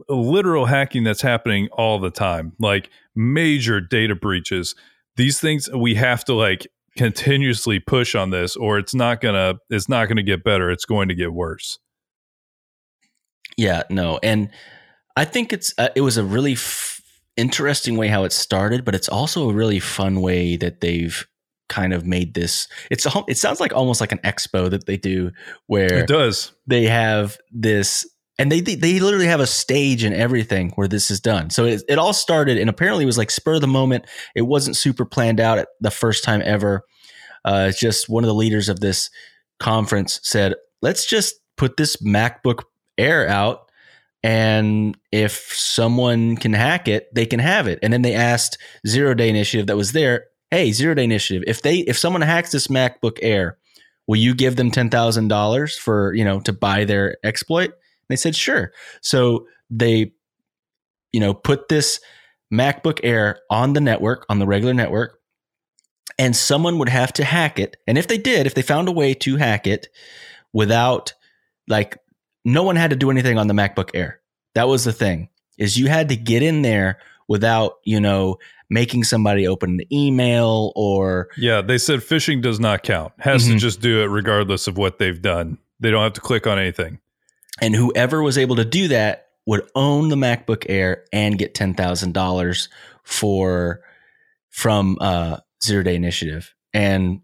literal 0.10 0.66
hacking 0.66 1.04
that's 1.04 1.22
happening 1.22 1.70
all 1.72 2.00
the 2.00 2.12
time, 2.12 2.54
like 2.60 2.90
major 3.16 3.82
data 3.82 4.16
breaches, 4.16 4.76
these 5.16 5.40
things 5.40 5.70
we 5.74 5.96
have 5.96 6.24
to 6.26 6.34
like 6.34 6.68
continuously 6.98 7.80
push 7.80 8.16
on 8.16 8.32
this 8.32 8.56
or 8.56 8.78
it's 8.78 8.96
not 8.96 9.22
going 9.22 9.36
to 9.36 9.60
it's 9.70 9.88
not 9.88 10.08
going 10.08 10.18
to 10.18 10.24
get 10.24 10.44
better, 10.44 10.70
it's 10.70 10.86
going 10.86 11.08
to 11.08 11.16
get 11.16 11.34
worse. 11.34 11.80
Yeah, 13.56 13.84
no. 13.90 14.20
And 14.22 14.50
I 15.16 15.26
think 15.26 15.52
it's 15.52 15.74
uh, 15.78 15.90
it 15.96 16.02
was 16.02 16.18
a 16.18 16.24
really 16.24 16.54
f- 16.54 16.97
interesting 17.38 17.96
way 17.98 18.08
how 18.08 18.24
it 18.24 18.34
started, 18.34 18.84
but 18.84 18.96
it's 18.96 19.08
also 19.08 19.50
a 19.50 19.54
really 19.54 19.80
fun 19.80 20.22
way 20.22 20.58
that 20.58 20.82
they've 20.82 21.26
kind 21.70 21.94
of 21.94 22.06
made 22.06 22.34
this. 22.34 22.68
It's 22.90 23.06
a, 23.06 23.24
it 23.28 23.38
sounds 23.38 23.60
like 23.60 23.74
almost 23.74 24.02
like 24.02 24.12
an 24.12 24.20
expo 24.20 24.70
that 24.70 24.86
they 24.86 24.98
do 24.98 25.32
where 25.68 26.00
it 26.00 26.08
does. 26.08 26.52
They 26.66 26.86
have 26.86 27.38
this 27.52 28.06
and 28.40 28.52
they 28.52 28.62
they 28.62 29.00
literally 29.00 29.28
have 29.28 29.40
a 29.40 29.48
stage 29.48 30.04
and 30.04 30.16
everything 30.16 30.72
where 30.76 30.88
this 30.88 31.10
is 31.12 31.20
done. 31.20 31.50
So 31.50 31.66
it, 31.66 31.84
it 31.88 32.00
all 32.00 32.14
started 32.14 32.58
and 32.58 32.70
apparently 32.70 33.04
it 33.04 33.08
was 33.08 33.18
like 33.18 33.32
spur 33.32 33.56
of 33.56 33.62
the 33.62 33.68
moment. 33.68 34.06
It 34.36 34.44
wasn't 34.44 34.76
super 34.76 35.06
planned 35.06 35.40
out 35.40 35.58
at 35.58 35.70
the 35.82 35.92
first 35.92 36.24
time 36.24 36.42
ever. 36.44 36.84
Uh, 37.46 37.68
it's 37.70 37.80
just 37.80 38.10
one 38.10 38.24
of 38.24 38.28
the 38.28 38.34
leaders 38.34 38.70
of 38.70 38.80
this 38.80 39.10
conference 39.60 40.20
said, 40.24 40.56
"Let's 40.82 41.06
just 41.06 41.36
put 41.56 41.78
this 41.78 41.98
MacBook 41.98 42.64
Air 42.98 43.28
out 43.28 43.67
and 44.28 44.98
if 45.14 45.54
someone 45.54 46.36
can 46.36 46.52
hack 46.52 46.90
it, 46.90 47.08
they 47.16 47.26
can 47.26 47.40
have 47.40 47.66
it. 47.66 47.80
And 47.82 47.94
then 47.94 48.02
they 48.02 48.14
asked 48.14 48.58
Zero 48.86 49.14
Day 49.14 49.30
Initiative 49.30 49.68
that 49.68 49.78
was 49.78 49.94
there, 49.94 50.26
hey, 50.52 50.74
Zero 50.74 50.94
Day 50.94 51.06
Initiative, 51.06 51.46
if 51.48 51.62
they 51.62 51.78
if 51.78 51.98
someone 51.98 52.22
hacks 52.22 52.52
this 52.52 52.68
MacBook 52.68 53.20
Air, 53.22 53.58
will 54.06 54.18
you 54.18 54.36
give 54.36 54.58
them 54.58 54.70
ten 54.70 54.90
thousand 54.90 55.30
dollars 55.30 55.78
for 55.78 56.14
you 56.14 56.26
know 56.26 56.42
to 56.42 56.52
buy 56.52 56.84
their 56.84 57.16
exploit? 57.24 57.70
And 57.70 58.10
they 58.10 58.18
said 58.18 58.36
sure. 58.36 58.74
So 59.02 59.48
they, 59.70 60.12
you 61.14 61.22
know, 61.22 61.34
put 61.34 61.70
this 61.70 62.02
MacBook 62.54 63.00
Air 63.04 63.40
on 63.50 63.72
the 63.72 63.82
network 63.82 64.26
on 64.28 64.40
the 64.40 64.48
regular 64.48 64.74
network, 64.74 65.20
and 66.20 66.36
someone 66.36 66.80
would 66.80 66.90
have 66.90 67.14
to 67.14 67.24
hack 67.24 67.60
it. 67.60 67.78
And 67.88 67.98
if 67.98 68.10
they 68.10 68.18
did, 68.18 68.46
if 68.46 68.56
they 68.56 68.62
found 68.62 68.90
a 68.90 68.92
way 68.92 69.14
to 69.14 69.38
hack 69.38 69.68
it 69.68 69.88
without 70.52 71.14
like 71.70 71.98
no 72.48 72.64
one 72.64 72.78
had 72.78 72.92
to 72.92 72.96
do 72.96 73.12
anything 73.12 73.38
on 73.38 73.48
the 73.48 73.54
MacBook 73.54 73.92
Air. 73.94 74.22
That 74.56 74.70
was 74.70 74.86
the 74.86 74.94
thing 74.94 75.30
is 75.58 75.78
you 75.78 75.88
had 75.88 76.10
to 76.10 76.16
get 76.16 76.42
in 76.42 76.62
there 76.62 76.98
without, 77.28 77.80
you 77.84 78.00
know, 78.00 78.38
making 78.70 79.04
somebody 79.04 79.46
open 79.46 79.78
the 79.78 79.88
email 79.92 80.72
or 80.76 81.28
Yeah, 81.36 81.62
they 81.62 81.78
said 81.78 82.00
phishing 82.00 82.42
does 82.42 82.60
not 82.60 82.84
count. 82.84 83.12
Has 83.20 83.44
mm-hmm. 83.44 83.54
to 83.54 83.60
just 83.60 83.82
do 83.82 84.02
it 84.02 84.06
regardless 84.06 84.68
of 84.68 84.78
what 84.78 84.98
they've 84.98 85.22
done. 85.22 85.58
They 85.82 85.92
don't 85.92 86.04
have 86.04 86.14
to 86.14 86.22
click 86.22 86.48
on 86.48 86.58
anything. 86.58 87.00
And 87.60 87.76
whoever 87.76 88.24
was 88.24 88.38
able 88.38 88.56
to 88.56 88.66
do 88.66 88.88
that 88.90 89.28
would 89.46 89.68
own 89.76 90.08
the 90.08 90.16
MacBook 90.16 90.66
Air 90.70 91.04
and 91.12 91.38
get 91.38 91.54
$10,000 91.54 92.70
for 93.04 93.82
from 94.50 94.98
uh, 95.02 95.38
Zero 95.64 95.84
Day 95.84 95.96
Initiative. 95.96 96.54
And 96.74 97.22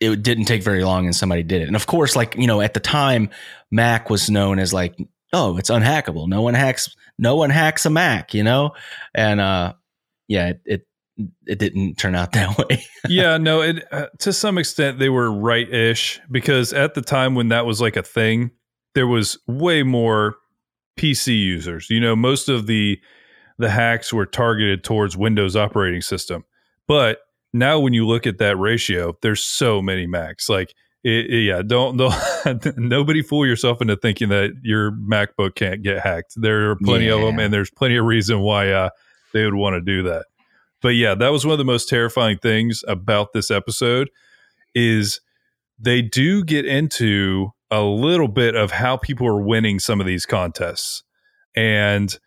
it 0.00 0.22
didn't 0.22 0.44
take 0.44 0.62
very 0.62 0.84
long 0.84 1.06
and 1.06 1.16
somebody 1.16 1.42
did 1.42 1.62
it. 1.62 1.68
And 1.68 1.76
of 1.76 1.86
course, 1.86 2.16
like, 2.16 2.36
you 2.36 2.46
know, 2.46 2.60
at 2.60 2.74
the 2.74 2.80
time, 2.80 3.30
Mac 3.70 4.10
was 4.10 4.28
known 4.28 4.58
as 4.58 4.72
like, 4.72 4.96
oh, 5.32 5.56
it's 5.56 5.70
unhackable. 5.70 6.28
No 6.28 6.42
one 6.42 6.54
hacks, 6.54 6.94
no 7.18 7.36
one 7.36 7.50
hacks 7.50 7.86
a 7.86 7.90
Mac, 7.90 8.34
you 8.34 8.42
know? 8.42 8.72
And, 9.14 9.40
uh, 9.40 9.74
yeah, 10.28 10.48
it, 10.48 10.60
it, 10.66 10.86
it 11.46 11.58
didn't 11.58 11.96
turn 11.96 12.14
out 12.14 12.32
that 12.32 12.58
way. 12.58 12.84
yeah, 13.08 13.38
no, 13.38 13.62
it, 13.62 13.84
uh, 13.90 14.06
to 14.18 14.32
some 14.32 14.58
extent 14.58 14.98
they 14.98 15.08
were 15.08 15.32
right 15.32 15.68
ish 15.72 16.20
because 16.30 16.72
at 16.72 16.94
the 16.94 17.02
time 17.02 17.34
when 17.34 17.48
that 17.48 17.64
was 17.64 17.80
like 17.80 17.96
a 17.96 18.02
thing, 18.02 18.50
there 18.94 19.06
was 19.06 19.38
way 19.46 19.82
more 19.82 20.36
PC 20.98 21.38
users. 21.38 21.88
You 21.90 22.00
know, 22.00 22.16
most 22.16 22.48
of 22.48 22.66
the, 22.66 23.00
the 23.58 23.70
hacks 23.70 24.12
were 24.12 24.26
targeted 24.26 24.84
towards 24.84 25.16
Windows 25.16 25.56
operating 25.56 26.02
system. 26.02 26.44
But 26.86 27.20
now 27.52 27.78
when 27.78 27.92
you 27.92 28.06
look 28.06 28.26
at 28.26 28.38
that 28.38 28.56
ratio, 28.56 29.16
there's 29.22 29.42
so 29.42 29.80
many 29.80 30.06
Macs. 30.06 30.48
Like, 30.48 30.74
it, 31.06 31.30
it, 31.30 31.42
yeah, 31.44 31.62
don't 31.62 31.96
don't 31.96 32.14
nobody 32.76 33.22
fool 33.22 33.46
yourself 33.46 33.80
into 33.80 33.96
thinking 33.96 34.28
that 34.30 34.52
your 34.62 34.90
MacBook 34.90 35.54
can't 35.54 35.82
get 35.82 36.00
hacked. 36.00 36.34
There 36.36 36.70
are 36.70 36.76
plenty 36.76 37.06
yeah. 37.06 37.14
of 37.14 37.20
them, 37.20 37.38
and 37.38 37.54
there's 37.54 37.70
plenty 37.70 37.96
of 37.96 38.04
reason 38.04 38.40
why 38.40 38.70
uh, 38.70 38.90
they 39.32 39.44
would 39.44 39.54
want 39.54 39.74
to 39.74 39.80
do 39.80 40.02
that. 40.04 40.26
But 40.82 40.90
yeah, 40.90 41.14
that 41.14 41.28
was 41.28 41.44
one 41.44 41.52
of 41.52 41.58
the 41.58 41.64
most 41.64 41.88
terrifying 41.88 42.38
things 42.38 42.82
about 42.88 43.32
this 43.32 43.50
episode 43.50 44.10
is 44.74 45.20
they 45.78 46.02
do 46.02 46.44
get 46.44 46.64
into 46.64 47.52
a 47.70 47.82
little 47.82 48.28
bit 48.28 48.56
of 48.56 48.72
how 48.72 48.96
people 48.96 49.26
are 49.26 49.40
winning 49.40 49.78
some 49.78 50.00
of 50.00 50.06
these 50.06 50.26
contests, 50.26 51.04
and 51.54 52.18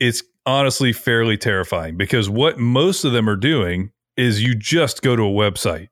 it's 0.00 0.22
honestly 0.46 0.92
fairly 0.92 1.36
terrifying 1.36 1.96
because 1.96 2.28
what 2.28 2.58
most 2.58 3.04
of 3.04 3.12
them 3.12 3.28
are 3.28 3.36
doing 3.36 3.92
is 4.18 4.42
you 4.42 4.54
just 4.54 5.00
go 5.00 5.16
to 5.16 5.22
a 5.22 5.30
website. 5.30 5.88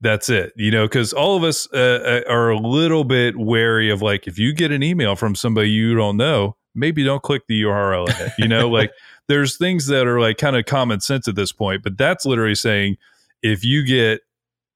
That's 0.00 0.28
it, 0.28 0.52
you 0.56 0.70
know, 0.70 0.86
because 0.86 1.12
all 1.12 1.36
of 1.36 1.44
us 1.44 1.68
uh, 1.72 2.22
uh, 2.26 2.30
are 2.30 2.50
a 2.50 2.58
little 2.58 3.04
bit 3.04 3.36
wary 3.36 3.90
of 3.90 4.02
like 4.02 4.26
if 4.26 4.38
you 4.38 4.52
get 4.52 4.72
an 4.72 4.82
email 4.82 5.14
from 5.14 5.34
somebody 5.34 5.70
you 5.70 5.94
don't 5.94 6.16
know, 6.16 6.56
maybe 6.74 7.04
don't 7.04 7.22
click 7.22 7.42
the 7.48 7.62
URL 7.62 8.08
in 8.08 8.26
it. 8.26 8.32
You 8.38 8.48
know, 8.48 8.68
like 8.70 8.92
there's 9.28 9.56
things 9.56 9.86
that 9.86 10.06
are 10.06 10.20
like 10.20 10.38
kind 10.38 10.56
of 10.56 10.64
common 10.64 11.00
sense 11.00 11.28
at 11.28 11.34
this 11.34 11.52
point, 11.52 11.82
but 11.82 11.96
that's 11.96 12.26
literally 12.26 12.54
saying 12.54 12.96
if 13.42 13.64
you 13.64 13.84
get 13.84 14.20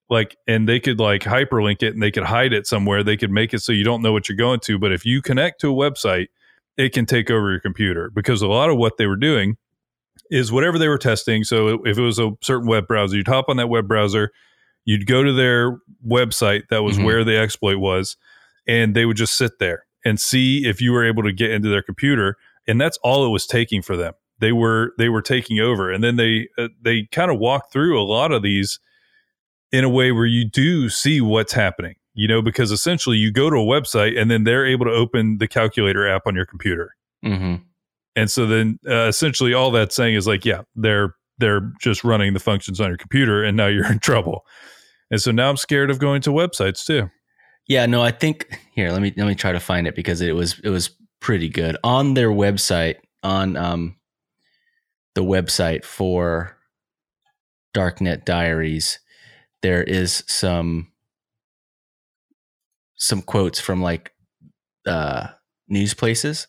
like 0.09 0.37
and 0.47 0.69
they 0.69 0.81
could 0.81 0.99
like 0.99 1.23
hyperlink 1.23 1.83
it 1.83 1.93
and 1.93 2.03
they 2.03 2.11
could 2.11 2.25
hide 2.25 2.53
it 2.53 2.67
somewhere, 2.67 3.03
they 3.03 3.17
could 3.17 3.31
make 3.31 3.53
it 3.53 3.61
so 3.61 3.73
you 3.73 3.85
don't 3.85 4.03
know 4.03 4.13
what 4.13 4.29
you're 4.29 4.37
going 4.37 4.61
to. 4.61 4.79
But 4.79 4.93
if 4.93 5.05
you 5.05 5.23
connect 5.23 5.61
to 5.63 5.71
a 5.71 5.91
website, 5.91 6.29
it 6.77 6.93
can 6.93 7.07
take 7.07 7.31
over 7.31 7.51
your 7.51 7.61
computer 7.61 8.11
because 8.11 8.43
a 8.43 8.49
lot 8.49 8.71
of 8.71 8.79
what 8.79 8.97
they 8.97 9.07
were 9.07 9.17
doing 9.17 9.57
is 10.31 10.53
whatever 10.53 10.79
they 10.79 10.89
were 10.89 10.99
testing. 10.99 11.45
So 11.45 11.85
if 11.85 11.99
it 11.99 12.03
was 12.03 12.19
a 12.19 12.31
certain 12.41 12.69
web 12.69 12.87
browser, 12.87 13.17
you'd 13.17 13.29
hop 13.29 13.47
on 13.49 13.57
that 13.57 13.69
web 13.69 13.89
browser, 13.89 14.31
you'd 14.85 15.07
go 15.07 15.23
to 15.23 15.33
their 15.33 15.79
website 16.07 16.69
that 16.71 16.83
was 16.83 16.97
mm-hmm. 16.97 17.05
where 17.05 17.25
the 17.25 17.37
exploit 17.37 17.79
was, 17.79 18.17
and 18.67 18.95
they 18.95 19.05
would 19.05 19.17
just 19.17 19.37
sit 19.37 19.59
there 19.59 19.85
and 20.05 20.21
see 20.21 20.67
if 20.67 20.81
you 20.81 20.93
were 20.93 21.05
able 21.05 21.23
to 21.25 21.33
get 21.33 21.51
into 21.51 21.69
their 21.69 21.83
computer. 21.83 22.37
And 22.67 22.81
that's 22.81 22.99
all 23.03 23.27
it 23.27 23.31
was 23.31 23.47
taking 23.47 23.83
for 23.83 23.97
them. 23.97 24.15
They 24.39 24.53
were 24.53 24.95
they 24.97 25.09
were 25.09 25.21
taking 25.21 25.61
over, 25.61 25.91
and 25.91 26.03
then 26.03 26.17
they 26.17 26.49
uh, 26.57 26.69
they 26.81 27.09
kind 27.13 27.31
of 27.31 27.39
walk 27.39 27.71
through 27.71 28.01
a 28.01 28.05
lot 28.05 28.33
of 28.33 28.43
these 28.43 28.79
in 29.71 29.85
a 29.85 29.89
way 29.89 30.13
where 30.13 30.27
you 30.27 30.49
do 30.49 30.89
see 30.89 31.21
what's 31.21 31.53
happening. 31.53 31.97
You 32.15 32.27
know, 32.27 32.41
because 32.43 32.71
essentially 32.71 33.17
you 33.17 33.33
go 33.33 33.51
to 33.51 33.57
a 33.57 33.65
website 33.65 34.19
and 34.19 34.31
then 34.31 34.45
they're 34.45 34.67
able 34.67 34.85
to 34.87 34.93
open 34.93 35.39
the 35.39 35.47
calculator 35.47 36.09
app 36.09 36.23
on 36.27 36.35
your 36.35 36.47
computer. 36.47 36.95
Mm-hmm 37.25 37.65
and 38.17 38.31
so 38.31 38.47
then 38.47 38.79
uh, 38.89 39.07
essentially 39.09 39.55
all 39.55 39.71
that's 39.71 39.95
saying 39.95 40.15
is 40.15 40.27
like, 40.27 40.45
yeah, 40.45 40.63
they're 40.75 41.15
they're 41.39 41.73
just 41.81 42.05
running 42.05 42.35
the 42.35 42.41
functions 42.41 42.81
on 42.81 42.89
your 42.89 42.97
computer, 42.99 43.43
and 43.43 43.57
now 43.57 43.67
you're 43.67 43.87
in 43.93 43.99
trouble. 43.99 44.45
And 45.11 45.21
so 45.21 45.31
now 45.31 45.51
I'm 45.51 45.57
scared 45.57 45.91
of 45.91 45.99
going 45.99 46.23
to 46.23 46.31
websites 46.31 46.85
too. 46.85 47.11
Yeah, 47.69 47.87
no, 47.87 48.03
I 48.03 48.11
think 48.11 48.61
here 48.75 48.91
let 48.91 49.03
me 49.03 49.13
let 49.17 49.27
me 49.27 49.35
try 49.35 49.53
to 49.53 49.61
find 49.61 49.87
it 49.87 49.95
because 49.95 50.21
it 50.21 50.35
was 50.35 50.59
it 50.65 50.71
was 50.71 50.91
pretty 51.21 51.49
good 51.49 51.77
on 51.85 52.15
their 52.15 52.31
website 52.31 52.97
on 53.23 53.57
um 53.57 53.97
the 55.15 55.23
website 55.23 55.85
for 55.85 56.57
Darknet 57.75 58.25
Diaries. 58.25 58.99
there 59.63 59.83
is 59.83 60.25
some 60.27 60.91
some 62.97 63.23
quotes 63.23 63.61
from 63.61 63.83
like 63.83 64.13
uh, 64.87 65.29
news 65.69 65.95
places. 65.95 66.47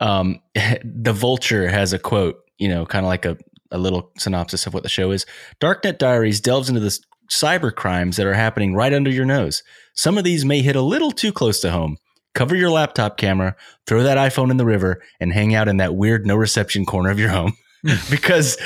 Um, 0.00 0.40
the 0.54 1.12
Vulture 1.12 1.68
has 1.68 1.92
a 1.92 1.98
quote, 1.98 2.42
you 2.58 2.68
know, 2.68 2.86
kind 2.86 3.04
of 3.04 3.08
like 3.08 3.24
a, 3.24 3.36
a 3.70 3.78
little 3.78 4.10
synopsis 4.18 4.66
of 4.66 4.74
what 4.74 4.82
the 4.82 4.88
show 4.88 5.10
is. 5.10 5.26
Darknet 5.60 5.98
Diaries 5.98 6.40
delves 6.40 6.68
into 6.68 6.80
the 6.80 6.98
cyber 7.30 7.74
crimes 7.74 8.16
that 8.16 8.26
are 8.26 8.34
happening 8.34 8.74
right 8.74 8.92
under 8.92 9.10
your 9.10 9.24
nose. 9.24 9.62
Some 9.94 10.18
of 10.18 10.24
these 10.24 10.44
may 10.44 10.62
hit 10.62 10.76
a 10.76 10.82
little 10.82 11.12
too 11.12 11.32
close 11.32 11.60
to 11.60 11.70
home. 11.70 11.96
Cover 12.34 12.54
your 12.54 12.70
laptop 12.70 13.16
camera, 13.16 13.56
throw 13.86 14.02
that 14.02 14.18
iPhone 14.18 14.50
in 14.50 14.56
the 14.56 14.64
river, 14.64 15.02
and 15.18 15.32
hang 15.32 15.54
out 15.54 15.68
in 15.68 15.78
that 15.78 15.94
weird 15.94 16.26
no 16.26 16.36
reception 16.36 16.84
corner 16.84 17.10
of 17.10 17.18
your 17.18 17.30
home. 17.30 17.54
because 18.10 18.58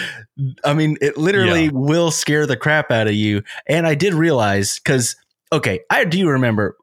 I 0.65 0.75
mean, 0.75 0.97
it 1.01 1.17
literally 1.17 1.67
yeah. 1.67 1.71
will 1.73 2.11
scare 2.11 2.47
the 2.47 2.57
crap 2.57 2.91
out 2.91 3.07
of 3.07 3.15
you. 3.15 3.43
And 3.69 3.87
I 3.87 3.95
did 3.95 4.15
realize 4.15 4.79
because, 4.79 5.17
okay, 5.53 5.81
I 5.91 6.05
do 6.05 6.29
remember 6.29 6.77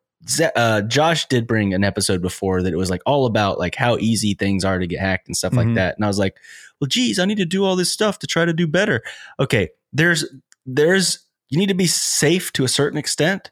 uh, 0.56 0.82
Josh 0.84 1.28
did 1.28 1.48
bring 1.48 1.74
an 1.74 1.84
episode 1.84 2.22
before 2.22 2.62
that 2.62 2.74
it 2.74 2.78
was 2.78 2.90
like 2.90 3.02
all 3.06 3.26
about 3.26 3.60
like 3.60 3.76
how 3.76 3.98
easy 3.98 4.34
things 4.34 4.64
are 4.64 4.80
to 4.80 4.88
get 4.88 5.00
hacked 5.00 5.28
and 5.28 5.36
stuff 5.36 5.54
mm-hmm. 5.54 5.70
like 5.70 5.76
that. 5.76 5.96
And 5.96 6.06
I 6.06 6.08
was 6.08 6.20
like, 6.20 6.38
well, 6.80 6.88
geez, 6.88 7.20
I 7.20 7.26
need 7.26 7.38
to 7.38 7.46
do 7.46 7.64
all 7.66 7.76
this 7.76 7.92
stuff 7.92 8.20
to 8.20 8.28
try 8.28 8.46
to 8.46 8.54
do 8.54 8.68
better. 8.68 9.04
Okay, 9.40 9.70
there's 9.94 10.26
there's 10.66 11.26
you 11.50 11.58
need 11.58 11.68
to 11.68 11.76
be 11.76 11.88
safe 11.88 12.54
to 12.54 12.64
a 12.64 12.68
certain 12.68 12.98
extent, 12.98 13.52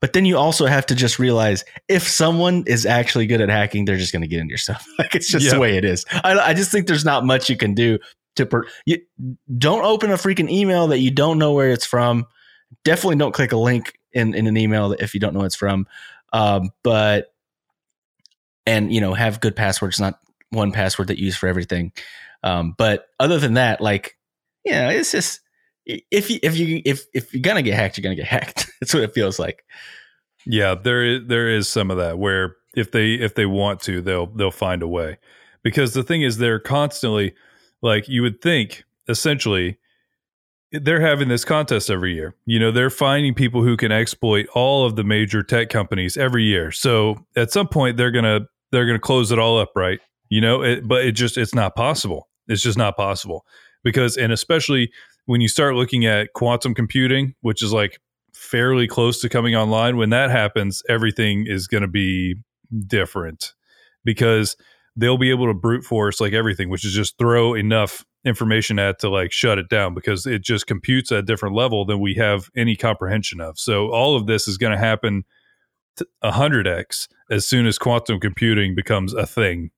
but 0.00 0.12
then 0.12 0.24
you 0.24 0.36
also 0.36 0.66
have 0.66 0.86
to 0.86 0.94
just 0.94 1.18
realize 1.18 1.64
if 1.88 2.06
someone 2.06 2.64
is 2.66 2.86
actually 2.86 3.26
good 3.26 3.40
at 3.40 3.48
hacking, 3.48 3.84
they're 3.84 3.96
just 3.96 4.12
going 4.12 4.22
to 4.22 4.28
get 4.28 4.40
into 4.40 4.52
your 4.52 4.58
stuff. 4.58 4.86
like 4.98 5.14
it's 5.14 5.30
just 5.30 5.46
yeah. 5.46 5.54
the 5.54 5.60
way 5.60 5.76
it 5.76 5.84
is. 5.84 6.04
I, 6.10 6.38
I 6.38 6.54
just 6.54 6.70
think 6.70 6.86
there's 6.86 7.04
not 7.04 7.24
much 7.24 7.48
you 7.48 7.56
can 7.56 7.74
do 7.74 7.98
to 8.36 8.46
per- 8.46 8.66
you 8.86 8.98
don't 9.56 9.84
open 9.84 10.10
a 10.10 10.14
freaking 10.14 10.50
email 10.50 10.88
that 10.88 10.98
you 10.98 11.10
don't 11.10 11.38
know 11.38 11.52
where 11.52 11.70
it's 11.70 11.86
from. 11.86 12.26
Definitely 12.84 13.16
don't 13.16 13.32
click 13.32 13.52
a 13.52 13.56
link 13.56 13.97
in, 14.12 14.34
in 14.34 14.46
an 14.46 14.56
email 14.56 14.92
if 14.92 15.14
you 15.14 15.20
don't 15.20 15.34
know 15.34 15.44
it's 15.44 15.56
from. 15.56 15.86
Um, 16.32 16.70
but 16.82 17.32
and 18.66 18.92
you 18.92 19.00
know 19.00 19.14
have 19.14 19.40
good 19.40 19.56
passwords, 19.56 19.98
not 19.98 20.20
one 20.50 20.72
password 20.72 21.08
that 21.08 21.18
you 21.18 21.26
use 21.26 21.36
for 21.36 21.48
everything. 21.48 21.92
Um, 22.42 22.74
but 22.76 23.06
other 23.18 23.38
than 23.38 23.54
that, 23.54 23.80
like 23.80 24.16
yeah, 24.64 24.90
it's 24.90 25.12
just 25.12 25.40
if 25.86 26.30
you 26.30 26.38
if 26.42 26.56
you 26.58 26.82
if 26.84 27.06
if 27.14 27.32
you're 27.32 27.42
gonna 27.42 27.62
get 27.62 27.74
hacked, 27.74 27.96
you're 27.96 28.02
gonna 28.02 28.14
get 28.14 28.26
hacked. 28.26 28.70
That's 28.80 28.94
what 28.94 29.02
it 29.02 29.14
feels 29.14 29.38
like. 29.38 29.64
Yeah, 30.46 30.74
there 30.74 31.04
is 31.04 31.20
there 31.26 31.48
is 31.48 31.68
some 31.68 31.90
of 31.90 31.96
that 31.96 32.18
where 32.18 32.56
if 32.76 32.92
they 32.92 33.14
if 33.14 33.34
they 33.34 33.46
want 33.46 33.80
to, 33.82 34.00
they'll 34.00 34.26
they'll 34.26 34.50
find 34.50 34.82
a 34.82 34.88
way. 34.88 35.18
Because 35.62 35.94
the 35.94 36.02
thing 36.04 36.22
is, 36.22 36.38
they're 36.38 36.60
constantly 36.60 37.34
like 37.82 38.08
you 38.08 38.22
would 38.22 38.40
think 38.40 38.84
essentially 39.08 39.78
they're 40.72 41.00
having 41.00 41.28
this 41.28 41.44
contest 41.44 41.90
every 41.90 42.14
year. 42.14 42.34
You 42.44 42.58
know, 42.58 42.70
they're 42.70 42.90
finding 42.90 43.34
people 43.34 43.62
who 43.62 43.76
can 43.76 43.92
exploit 43.92 44.46
all 44.54 44.84
of 44.84 44.96
the 44.96 45.04
major 45.04 45.42
tech 45.42 45.70
companies 45.70 46.16
every 46.16 46.44
year. 46.44 46.70
So 46.70 47.24
at 47.36 47.50
some 47.50 47.68
point 47.68 47.96
they're 47.96 48.10
going 48.10 48.24
to 48.24 48.46
they're 48.70 48.84
going 48.84 48.98
to 48.98 49.02
close 49.02 49.32
it 49.32 49.38
all 49.38 49.58
up, 49.58 49.72
right? 49.74 49.98
You 50.28 50.42
know, 50.42 50.62
it, 50.62 50.86
but 50.86 51.04
it 51.04 51.12
just 51.12 51.38
it's 51.38 51.54
not 51.54 51.74
possible. 51.74 52.28
It's 52.48 52.62
just 52.62 52.76
not 52.76 52.96
possible. 52.96 53.46
Because 53.82 54.16
and 54.16 54.32
especially 54.32 54.90
when 55.26 55.40
you 55.40 55.48
start 55.48 55.74
looking 55.74 56.04
at 56.04 56.32
quantum 56.34 56.74
computing, 56.74 57.34
which 57.40 57.62
is 57.62 57.72
like 57.72 57.98
fairly 58.34 58.86
close 58.86 59.20
to 59.22 59.28
coming 59.28 59.54
online, 59.54 59.96
when 59.96 60.10
that 60.10 60.30
happens, 60.30 60.82
everything 60.88 61.46
is 61.46 61.66
going 61.66 61.82
to 61.82 61.88
be 61.88 62.36
different 62.86 63.54
because 64.04 64.56
they'll 64.98 65.16
be 65.16 65.30
able 65.30 65.46
to 65.46 65.54
brute 65.54 65.84
force 65.84 66.20
like 66.20 66.32
everything, 66.32 66.68
which 66.68 66.84
is 66.84 66.92
just 66.92 67.16
throw 67.18 67.54
enough 67.54 68.04
information 68.24 68.78
at 68.78 68.98
to 68.98 69.08
like 69.08 69.30
shut 69.32 69.56
it 69.56 69.68
down 69.68 69.94
because 69.94 70.26
it 70.26 70.42
just 70.42 70.66
computes 70.66 71.12
at 71.12 71.20
a 71.20 71.22
different 71.22 71.54
level 71.54 71.84
than 71.84 72.00
we 72.00 72.14
have 72.14 72.50
any 72.56 72.74
comprehension 72.74 73.40
of. 73.40 73.58
So 73.58 73.90
all 73.90 74.16
of 74.16 74.26
this 74.26 74.48
is 74.48 74.58
going 74.58 74.72
to 74.72 74.78
happen 74.78 75.24
a 76.20 76.32
hundred 76.32 76.66
x 76.66 77.08
as 77.30 77.46
soon 77.46 77.66
as 77.66 77.78
quantum 77.78 78.20
computing 78.20 78.74
becomes 78.74 79.14
a 79.14 79.26
thing. 79.26 79.70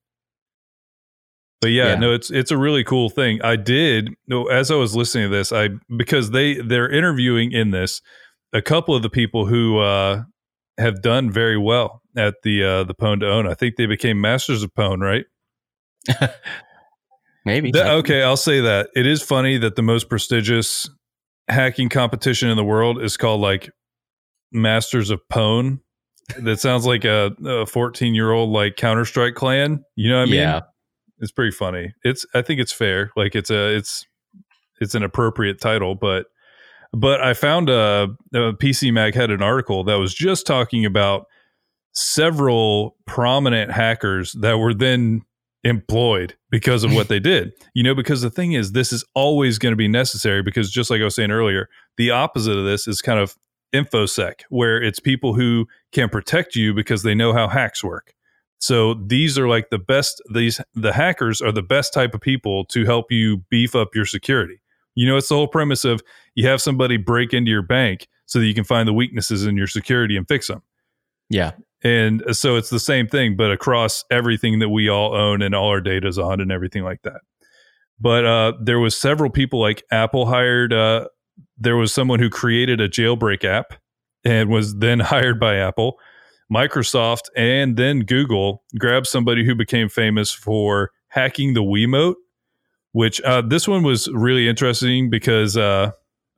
But 1.61 1.67
yeah, 1.67 1.89
yeah, 1.89 1.95
no, 1.95 2.13
it's 2.13 2.31
it's 2.31 2.49
a 2.49 2.57
really 2.57 2.83
cool 2.83 3.09
thing. 3.09 3.39
I 3.43 3.55
did 3.55 4.09
no 4.27 4.45
as 4.45 4.71
I 4.71 4.75
was 4.75 4.95
listening 4.95 5.29
to 5.29 5.37
this, 5.37 5.51
I 5.51 5.69
because 5.95 6.31
they 6.31 6.55
they're 6.55 6.89
interviewing 6.89 7.51
in 7.51 7.69
this 7.69 8.01
a 8.53 8.61
couple 8.61 8.95
of 8.95 9.03
the 9.03 9.09
people 9.09 9.45
who 9.45 9.77
uh, 9.77 10.23
have 10.81 11.01
done 11.01 11.31
very 11.31 11.57
well 11.57 12.01
at 12.15 12.35
the 12.43 12.63
uh, 12.63 12.83
the 12.83 12.93
Pwn 12.93 13.19
to 13.21 13.29
Own. 13.29 13.47
I 13.47 13.53
think 13.53 13.75
they 13.75 13.85
became 13.85 14.19
masters 14.19 14.63
of 14.63 14.73
Pwn, 14.73 14.99
right? 14.99 15.25
Maybe. 17.45 17.71
The, 17.71 17.89
okay, 17.93 18.23
I'll 18.23 18.37
say 18.37 18.61
that. 18.61 18.89
It 18.95 19.07
is 19.07 19.21
funny 19.21 19.57
that 19.57 19.75
the 19.75 19.81
most 19.81 20.09
prestigious 20.09 20.89
hacking 21.47 21.89
competition 21.89 22.49
in 22.49 22.57
the 22.57 22.63
world 22.63 23.01
is 23.01 23.17
called 23.17 23.41
like 23.41 23.69
Masters 24.51 25.09
of 25.09 25.21
Pwn. 25.31 25.79
that 26.39 26.59
sounds 26.59 26.85
like 26.85 27.03
a 27.03 27.65
14 27.67 28.13
year 28.13 28.31
old 28.31 28.51
like 28.51 28.75
Counter 28.75 29.05
Strike 29.05 29.35
clan. 29.35 29.83
You 29.95 30.09
know 30.09 30.17
what 30.17 30.23
I 30.27 30.31
mean? 30.31 30.35
Yeah. 30.35 30.61
It's 31.19 31.31
pretty 31.31 31.51
funny. 31.51 31.93
It's 32.03 32.25
I 32.33 32.41
think 32.41 32.59
it's 32.59 32.73
fair. 32.73 33.11
Like 33.15 33.35
it's 33.35 33.51
a 33.51 33.75
it's 33.75 34.05
it's 34.79 34.95
an 34.95 35.03
appropriate 35.03 35.61
title, 35.61 35.93
but 35.93 36.25
but 36.93 37.21
I 37.21 37.33
found 37.33 37.69
a, 37.69 38.09
a 38.33 38.53
PC 38.53 38.91
Mag 38.91 39.15
had 39.15 39.31
an 39.31 39.41
article 39.41 39.83
that 39.85 39.95
was 39.95 40.13
just 40.13 40.45
talking 40.45 40.85
about 40.85 41.27
several 41.93 42.95
prominent 43.05 43.71
hackers 43.71 44.33
that 44.33 44.57
were 44.57 44.73
then 44.73 45.21
employed 45.63 46.35
because 46.49 46.83
of 46.83 46.93
what 46.93 47.07
they 47.07 47.19
did. 47.19 47.51
You 47.73 47.83
know, 47.83 47.95
because 47.95 48.21
the 48.21 48.29
thing 48.29 48.51
is, 48.51 48.73
this 48.73 48.91
is 48.91 49.05
always 49.15 49.57
going 49.57 49.71
to 49.71 49.77
be 49.77 49.87
necessary 49.87 50.43
because 50.43 50.69
just 50.69 50.89
like 50.89 50.99
I 50.99 51.05
was 51.05 51.15
saying 51.15 51.31
earlier, 51.31 51.69
the 51.95 52.11
opposite 52.11 52.57
of 52.57 52.65
this 52.65 52.85
is 52.85 53.01
kind 53.01 53.17
of 53.17 53.37
infosec, 53.73 54.41
where 54.49 54.81
it's 54.81 54.99
people 54.99 55.33
who 55.33 55.67
can 55.93 56.09
protect 56.09 56.53
you 56.53 56.73
because 56.73 57.03
they 57.03 57.15
know 57.15 57.31
how 57.31 57.47
hacks 57.47 57.81
work. 57.81 58.13
So 58.59 58.93
these 58.93 59.39
are 59.39 59.47
like 59.47 59.69
the 59.69 59.79
best. 59.79 60.21
These 60.33 60.59
the 60.75 60.91
hackers 60.91 61.41
are 61.41 61.53
the 61.53 61.61
best 61.61 61.93
type 61.93 62.13
of 62.13 62.19
people 62.19 62.65
to 62.65 62.83
help 62.83 63.09
you 63.09 63.37
beef 63.49 63.73
up 63.73 63.95
your 63.95 64.05
security. 64.05 64.61
You 64.95 65.07
know, 65.07 65.17
it's 65.17 65.29
the 65.29 65.35
whole 65.35 65.47
premise 65.47 65.85
of 65.85 66.01
you 66.35 66.47
have 66.47 66.61
somebody 66.61 66.97
break 66.97 67.33
into 67.33 67.49
your 67.49 67.61
bank 67.61 68.07
so 68.25 68.39
that 68.39 68.45
you 68.45 68.53
can 68.53 68.63
find 68.63 68.87
the 68.87 68.93
weaknesses 68.93 69.45
in 69.45 69.57
your 69.57 69.67
security 69.67 70.17
and 70.17 70.27
fix 70.27 70.47
them. 70.47 70.61
Yeah. 71.29 71.51
And 71.83 72.23
so 72.31 72.57
it's 72.57 72.69
the 72.69 72.79
same 72.79 73.07
thing, 73.07 73.35
but 73.35 73.51
across 73.51 74.03
everything 74.11 74.59
that 74.59 74.69
we 74.69 74.89
all 74.89 75.15
own 75.15 75.41
and 75.41 75.55
all 75.55 75.69
our 75.69 75.81
data 75.81 76.07
is 76.07 76.19
on 76.19 76.39
and 76.39 76.51
everything 76.51 76.83
like 76.83 77.01
that. 77.03 77.21
But 77.99 78.25
uh, 78.25 78.53
there 78.61 78.79
was 78.79 78.95
several 78.95 79.29
people 79.29 79.59
like 79.59 79.83
Apple 79.91 80.25
hired. 80.25 80.73
Uh, 80.73 81.07
there 81.57 81.77
was 81.77 81.93
someone 81.93 82.19
who 82.19 82.29
created 82.29 82.81
a 82.81 82.89
jailbreak 82.89 83.43
app 83.43 83.73
and 84.23 84.49
was 84.49 84.77
then 84.77 84.99
hired 84.99 85.39
by 85.39 85.55
Apple. 85.57 85.97
Microsoft 86.51 87.29
and 87.35 87.77
then 87.77 88.01
Google 88.01 88.63
grabbed 88.77 89.07
somebody 89.07 89.45
who 89.45 89.55
became 89.55 89.87
famous 89.87 90.31
for 90.31 90.91
hacking 91.07 91.53
the 91.53 91.63
Wiimote, 91.63 92.15
which 92.93 93.21
uh, 93.21 93.41
this 93.41 93.67
one 93.67 93.83
was 93.83 94.07
really 94.09 94.47
interesting 94.47 95.09
because 95.09 95.57
uh, 95.57 95.91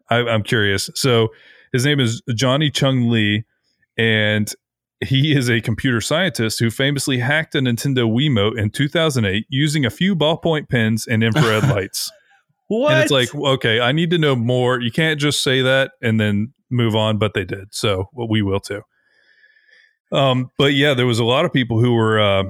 I, 0.09 0.17
I'm 0.17 0.43
curious. 0.43 0.89
So 0.95 1.29
his 1.71 1.85
name 1.85 1.99
is 1.99 2.21
Johnny 2.35 2.69
Chung 2.69 3.09
Lee, 3.09 3.45
and 3.97 4.51
he 5.03 5.35
is 5.35 5.49
a 5.49 5.59
computer 5.61 6.01
scientist 6.01 6.59
who 6.59 6.69
famously 6.69 7.19
hacked 7.19 7.55
a 7.55 7.59
Nintendo 7.59 8.09
Wiimote 8.09 8.57
in 8.57 8.69
2008 8.69 9.45
using 9.49 9.85
a 9.85 9.89
few 9.89 10.15
ballpoint 10.15 10.69
pens 10.69 11.07
and 11.07 11.23
infrared 11.23 11.63
lights. 11.69 12.11
What? 12.67 12.93
And 12.93 13.01
it's 13.01 13.11
like, 13.11 13.33
okay, 13.35 13.79
I 13.79 13.91
need 13.91 14.11
to 14.11 14.17
know 14.17 14.35
more. 14.35 14.79
You 14.79 14.91
can't 14.91 15.19
just 15.19 15.43
say 15.43 15.61
that 15.61 15.91
and 16.01 16.19
then 16.19 16.53
move 16.69 16.95
on, 16.95 17.17
but 17.17 17.33
they 17.33 17.43
did. 17.43 17.73
So 17.73 18.09
well, 18.13 18.27
we 18.27 18.41
will 18.41 18.59
too. 18.59 18.81
Um, 20.11 20.51
but 20.57 20.73
yeah, 20.73 20.93
there 20.93 21.07
was 21.07 21.19
a 21.19 21.23
lot 21.23 21.43
of 21.43 21.51
people 21.51 21.79
who 21.79 21.93
were 21.93 22.19
uh, 22.19 22.43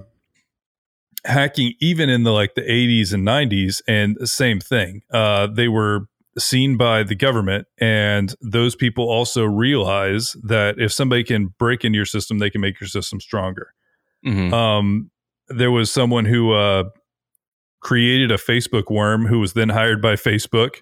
hacking 1.26 1.74
even 1.80 2.10
in 2.10 2.24
the 2.24 2.32
like 2.32 2.56
the 2.56 2.62
80s 2.62 3.14
and 3.14 3.26
90s, 3.26 3.82
and 3.88 4.18
the 4.20 4.28
same 4.28 4.60
thing. 4.60 5.02
Uh, 5.12 5.48
they 5.48 5.68
were 5.68 6.08
seen 6.38 6.78
by 6.78 7.04
the 7.04 7.16
government 7.16 7.68
and 7.78 8.34
those 8.42 8.76
people 8.76 9.10
also 9.10 9.44
realize 9.44 10.36
that 10.44 10.80
if 10.80 10.92
somebody 10.92 11.24
can 11.24 11.54
break 11.60 11.86
into 11.86 11.96
your 11.96 12.06
system 12.06 12.40
they 12.40 12.50
can 12.50 12.62
make 12.62 12.80
your 12.80 12.88
system 12.88 13.20
stronger 13.20 13.74
mm-hmm. 14.26 14.54
um, 14.54 15.12
there 15.50 15.72
was 15.72 15.92
someone 15.92 16.26
who 16.26 16.54
uh, 16.54 16.84
created 17.82 18.32
a 18.32 18.38
facebook 18.38 18.90
worm 18.90 19.26
who 19.28 19.40
was 19.40 19.54
then 19.54 19.70
hired 19.70 20.02
by 20.02 20.16
facebook 20.16 20.78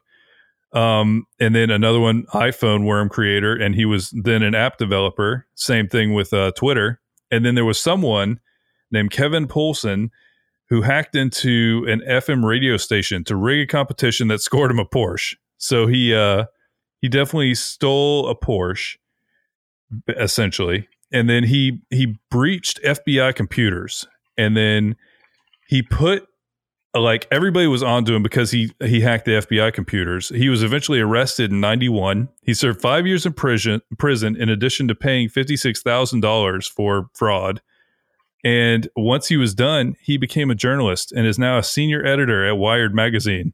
um, 0.73 1.25
and 1.39 1.53
then 1.53 1.69
another 1.69 1.99
one 1.99 2.25
iphone 2.33 2.85
worm 2.85 3.09
creator 3.09 3.53
and 3.53 3.75
he 3.75 3.83
was 3.83 4.09
then 4.23 4.41
an 4.43 4.55
app 4.55 4.77
developer 4.77 5.45
same 5.55 5.87
thing 5.87 6.13
with 6.13 6.31
uh, 6.33 6.51
twitter 6.55 7.01
and 7.29 7.45
then 7.45 7.55
there 7.55 7.65
was 7.65 7.79
someone 7.79 8.39
named 8.89 9.11
kevin 9.11 9.47
poulsen 9.47 10.09
who 10.71 10.81
hacked 10.81 11.17
into 11.17 11.85
an 11.89 12.01
FM 12.07 12.45
radio 12.45 12.77
station 12.77 13.25
to 13.25 13.35
rig 13.35 13.59
a 13.59 13.67
competition 13.67 14.29
that 14.29 14.39
scored 14.39 14.71
him 14.71 14.79
a 14.79 14.85
Porsche. 14.85 15.35
So 15.57 15.85
he 15.85 16.15
uh 16.15 16.45
he 17.01 17.09
definitely 17.09 17.53
stole 17.55 18.29
a 18.29 18.35
Porsche 18.35 18.95
essentially. 20.07 20.87
And 21.11 21.29
then 21.29 21.43
he 21.43 21.81
he 21.89 22.17
breached 22.31 22.81
FBI 22.83 23.35
computers 23.35 24.07
and 24.37 24.55
then 24.55 24.95
he 25.67 25.81
put 25.81 26.25
like 26.93 27.27
everybody 27.31 27.67
was 27.67 27.83
onto 27.83 28.15
him 28.15 28.23
because 28.23 28.51
he 28.51 28.71
he 28.81 29.01
hacked 29.01 29.25
the 29.25 29.33
FBI 29.33 29.73
computers. 29.73 30.29
He 30.29 30.47
was 30.47 30.63
eventually 30.63 31.01
arrested 31.01 31.51
in 31.51 31.59
91. 31.59 32.29
He 32.43 32.53
served 32.53 32.79
5 32.79 33.05
years 33.05 33.25
in 33.25 33.33
prison 33.33 33.81
prison 33.99 34.37
in 34.37 34.47
addition 34.47 34.87
to 34.87 34.95
paying 34.95 35.27
$56,000 35.27 36.69
for 36.69 37.09
fraud. 37.13 37.61
And 38.43 38.89
once 38.95 39.27
he 39.27 39.37
was 39.37 39.53
done, 39.53 39.95
he 40.01 40.17
became 40.17 40.49
a 40.49 40.55
journalist 40.55 41.11
and 41.11 41.27
is 41.27 41.37
now 41.37 41.57
a 41.57 41.63
senior 41.63 42.05
editor 42.05 42.47
at 42.47 42.57
Wired 42.57 42.93
magazine. 42.93 43.53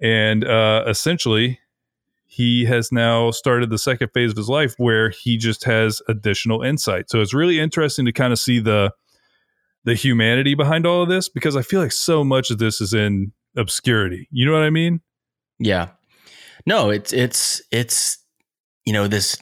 And 0.00 0.44
uh, 0.44 0.84
essentially, 0.86 1.60
he 2.26 2.64
has 2.64 2.90
now 2.90 3.30
started 3.30 3.70
the 3.70 3.78
second 3.78 4.10
phase 4.12 4.32
of 4.32 4.36
his 4.36 4.48
life 4.48 4.74
where 4.78 5.10
he 5.10 5.36
just 5.36 5.64
has 5.64 6.02
additional 6.08 6.62
insight. 6.62 7.08
So 7.08 7.20
it's 7.20 7.32
really 7.32 7.60
interesting 7.60 8.04
to 8.06 8.12
kind 8.12 8.32
of 8.32 8.38
see 8.38 8.60
the 8.60 8.92
the 9.84 9.94
humanity 9.94 10.56
behind 10.56 10.84
all 10.84 11.02
of 11.02 11.08
this 11.08 11.28
because 11.28 11.54
I 11.54 11.62
feel 11.62 11.80
like 11.80 11.92
so 11.92 12.24
much 12.24 12.50
of 12.50 12.58
this 12.58 12.80
is 12.80 12.92
in 12.92 13.32
obscurity. 13.56 14.28
You 14.32 14.44
know 14.44 14.52
what 14.52 14.64
I 14.64 14.70
mean? 14.70 15.00
Yeah. 15.60 15.90
No, 16.66 16.90
it's 16.90 17.12
it's 17.12 17.62
it's 17.70 18.18
you 18.84 18.92
know 18.92 19.06
this 19.06 19.38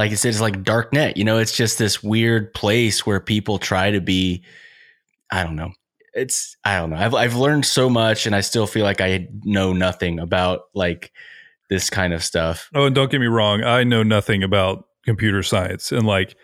like 0.00 0.12
I 0.12 0.14
said, 0.14 0.30
it's 0.30 0.40
like 0.40 0.62
dark 0.62 0.94
net. 0.94 1.18
You 1.18 1.24
know, 1.24 1.36
it's 1.36 1.54
just 1.54 1.76
this 1.76 2.02
weird 2.02 2.54
place 2.54 3.04
where 3.04 3.20
people 3.20 3.58
try 3.58 3.90
to 3.90 4.00
be. 4.00 4.42
I 5.30 5.44
don't 5.44 5.56
know. 5.56 5.72
It's 6.14 6.56
I 6.64 6.78
don't 6.78 6.88
know. 6.88 6.96
I've 6.96 7.14
I've 7.14 7.36
learned 7.36 7.66
so 7.66 7.90
much, 7.90 8.24
and 8.24 8.34
I 8.34 8.40
still 8.40 8.66
feel 8.66 8.82
like 8.82 9.02
I 9.02 9.28
know 9.44 9.74
nothing 9.74 10.18
about 10.18 10.62
like 10.74 11.12
this 11.68 11.90
kind 11.90 12.14
of 12.14 12.24
stuff. 12.24 12.70
Oh, 12.74 12.86
and 12.86 12.94
don't 12.94 13.10
get 13.10 13.20
me 13.20 13.26
wrong, 13.26 13.62
I 13.62 13.84
know 13.84 14.02
nothing 14.02 14.42
about 14.42 14.86
computer 15.04 15.42
science 15.42 15.92
and 15.92 16.06
like 16.06 16.34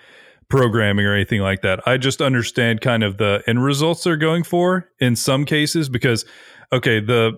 programming 0.50 1.06
or 1.06 1.14
anything 1.14 1.40
like 1.40 1.62
that. 1.62 1.80
I 1.88 1.96
just 1.96 2.20
understand 2.20 2.82
kind 2.82 3.02
of 3.02 3.16
the 3.16 3.42
end 3.46 3.64
results 3.64 4.04
they're 4.04 4.18
going 4.18 4.44
for 4.44 4.90
in 5.00 5.16
some 5.16 5.46
cases 5.46 5.88
because 5.88 6.26
okay, 6.74 7.00
the 7.00 7.32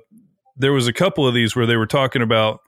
there 0.57 0.73
was 0.73 0.89
a 0.89 0.93
couple 0.93 1.29
of 1.29 1.33
these 1.33 1.55
where 1.55 1.65
they 1.65 1.77
were 1.77 1.87
talking 1.87 2.23
about 2.23 2.59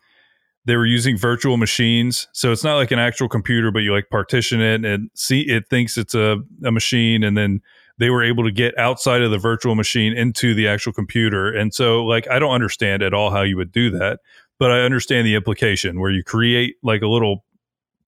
they 0.66 0.76
were 0.76 0.86
using 0.86 1.16
virtual 1.16 1.56
machines. 1.56 2.28
So 2.32 2.52
it's 2.52 2.64
not 2.64 2.76
like 2.76 2.90
an 2.90 2.98
actual 2.98 3.28
computer, 3.28 3.70
but 3.70 3.80
you 3.80 3.92
like 3.92 4.10
partition 4.10 4.60
it 4.60 4.84
and 4.84 5.10
see 5.14 5.42
it 5.42 5.68
thinks 5.68 5.96
it's 5.96 6.14
a, 6.14 6.38
a 6.64 6.70
machine 6.70 7.24
and 7.24 7.36
then 7.36 7.60
they 7.98 8.10
were 8.10 8.22
able 8.22 8.44
to 8.44 8.50
get 8.50 8.78
outside 8.78 9.22
of 9.22 9.30
the 9.30 9.38
virtual 9.38 9.74
machine 9.74 10.12
into 10.12 10.54
the 10.54 10.68
actual 10.68 10.92
computer. 10.92 11.50
And 11.52 11.72
so 11.74 12.04
like 12.04 12.28
I 12.30 12.38
don't 12.38 12.52
understand 12.52 13.02
at 13.02 13.14
all 13.14 13.30
how 13.30 13.42
you 13.42 13.56
would 13.56 13.72
do 13.72 13.90
that 13.90 14.20
but 14.60 14.70
I 14.70 14.80
understand 14.80 15.26
the 15.26 15.34
implication 15.34 15.98
where 15.98 16.10
you 16.10 16.22
create 16.22 16.76
like 16.84 17.00
a 17.00 17.08
little 17.08 17.44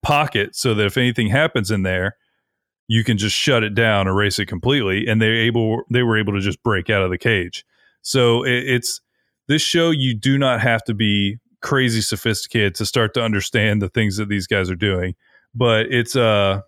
pocket 0.03 0.55
so 0.55 0.75
that 0.75 0.85
if 0.85 0.97
anything 0.97 1.27
happens 1.27 1.71
in 1.71 1.81
there, 1.81 2.15
you 2.87 3.03
can 3.03 3.17
just 3.17 3.35
shut 3.35 3.63
it 3.63 3.73
down, 3.73 4.07
erase 4.07 4.37
it 4.37 4.45
completely, 4.45 5.07
and 5.07 5.21
they're 5.21 5.35
able 5.35 5.81
they 5.89 6.03
were 6.03 6.17
able 6.17 6.33
to 6.33 6.39
just 6.39 6.61
break 6.61 6.89
out 6.91 7.01
of 7.01 7.09
the 7.09 7.17
cage. 7.17 7.65
So 8.03 8.43
it, 8.43 8.65
it's 8.67 9.01
this 9.47 9.63
show. 9.63 9.89
You 9.89 10.15
do 10.15 10.37
not 10.37 10.61
have 10.61 10.83
to 10.83 10.93
be 10.93 11.37
crazy 11.63 12.01
sophisticated 12.01 12.75
to 12.75 12.85
start 12.85 13.15
to 13.15 13.23
understand 13.23 13.81
the 13.81 13.89
things 13.89 14.17
that 14.17 14.29
these 14.29 14.45
guys 14.45 14.69
are 14.69 14.75
doing, 14.75 15.15
but 15.55 15.87
it's 15.87 16.15
uh 16.15 16.61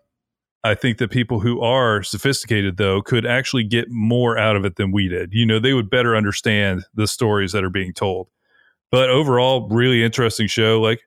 I 0.63 0.73
think 0.73 0.97
that 0.97 1.11
people 1.11 1.39
who 1.39 1.61
are 1.61 2.01
sophisticated 2.01 2.77
though 2.77 3.03
could 3.03 3.23
actually 3.23 3.65
get 3.65 3.91
more 3.91 4.35
out 4.35 4.55
of 4.55 4.65
it 4.65 4.77
than 4.77 4.91
we 4.91 5.07
did. 5.07 5.31
You 5.31 5.45
know, 5.45 5.59
they 5.59 5.73
would 5.73 5.91
better 5.91 6.15
understand 6.15 6.85
the 6.95 7.05
stories 7.05 7.51
that 7.51 7.63
are 7.63 7.69
being 7.69 7.93
told. 7.93 8.29
But 8.89 9.11
overall, 9.11 9.69
really 9.69 10.03
interesting 10.03 10.47
show. 10.47 10.81
Like 10.81 11.01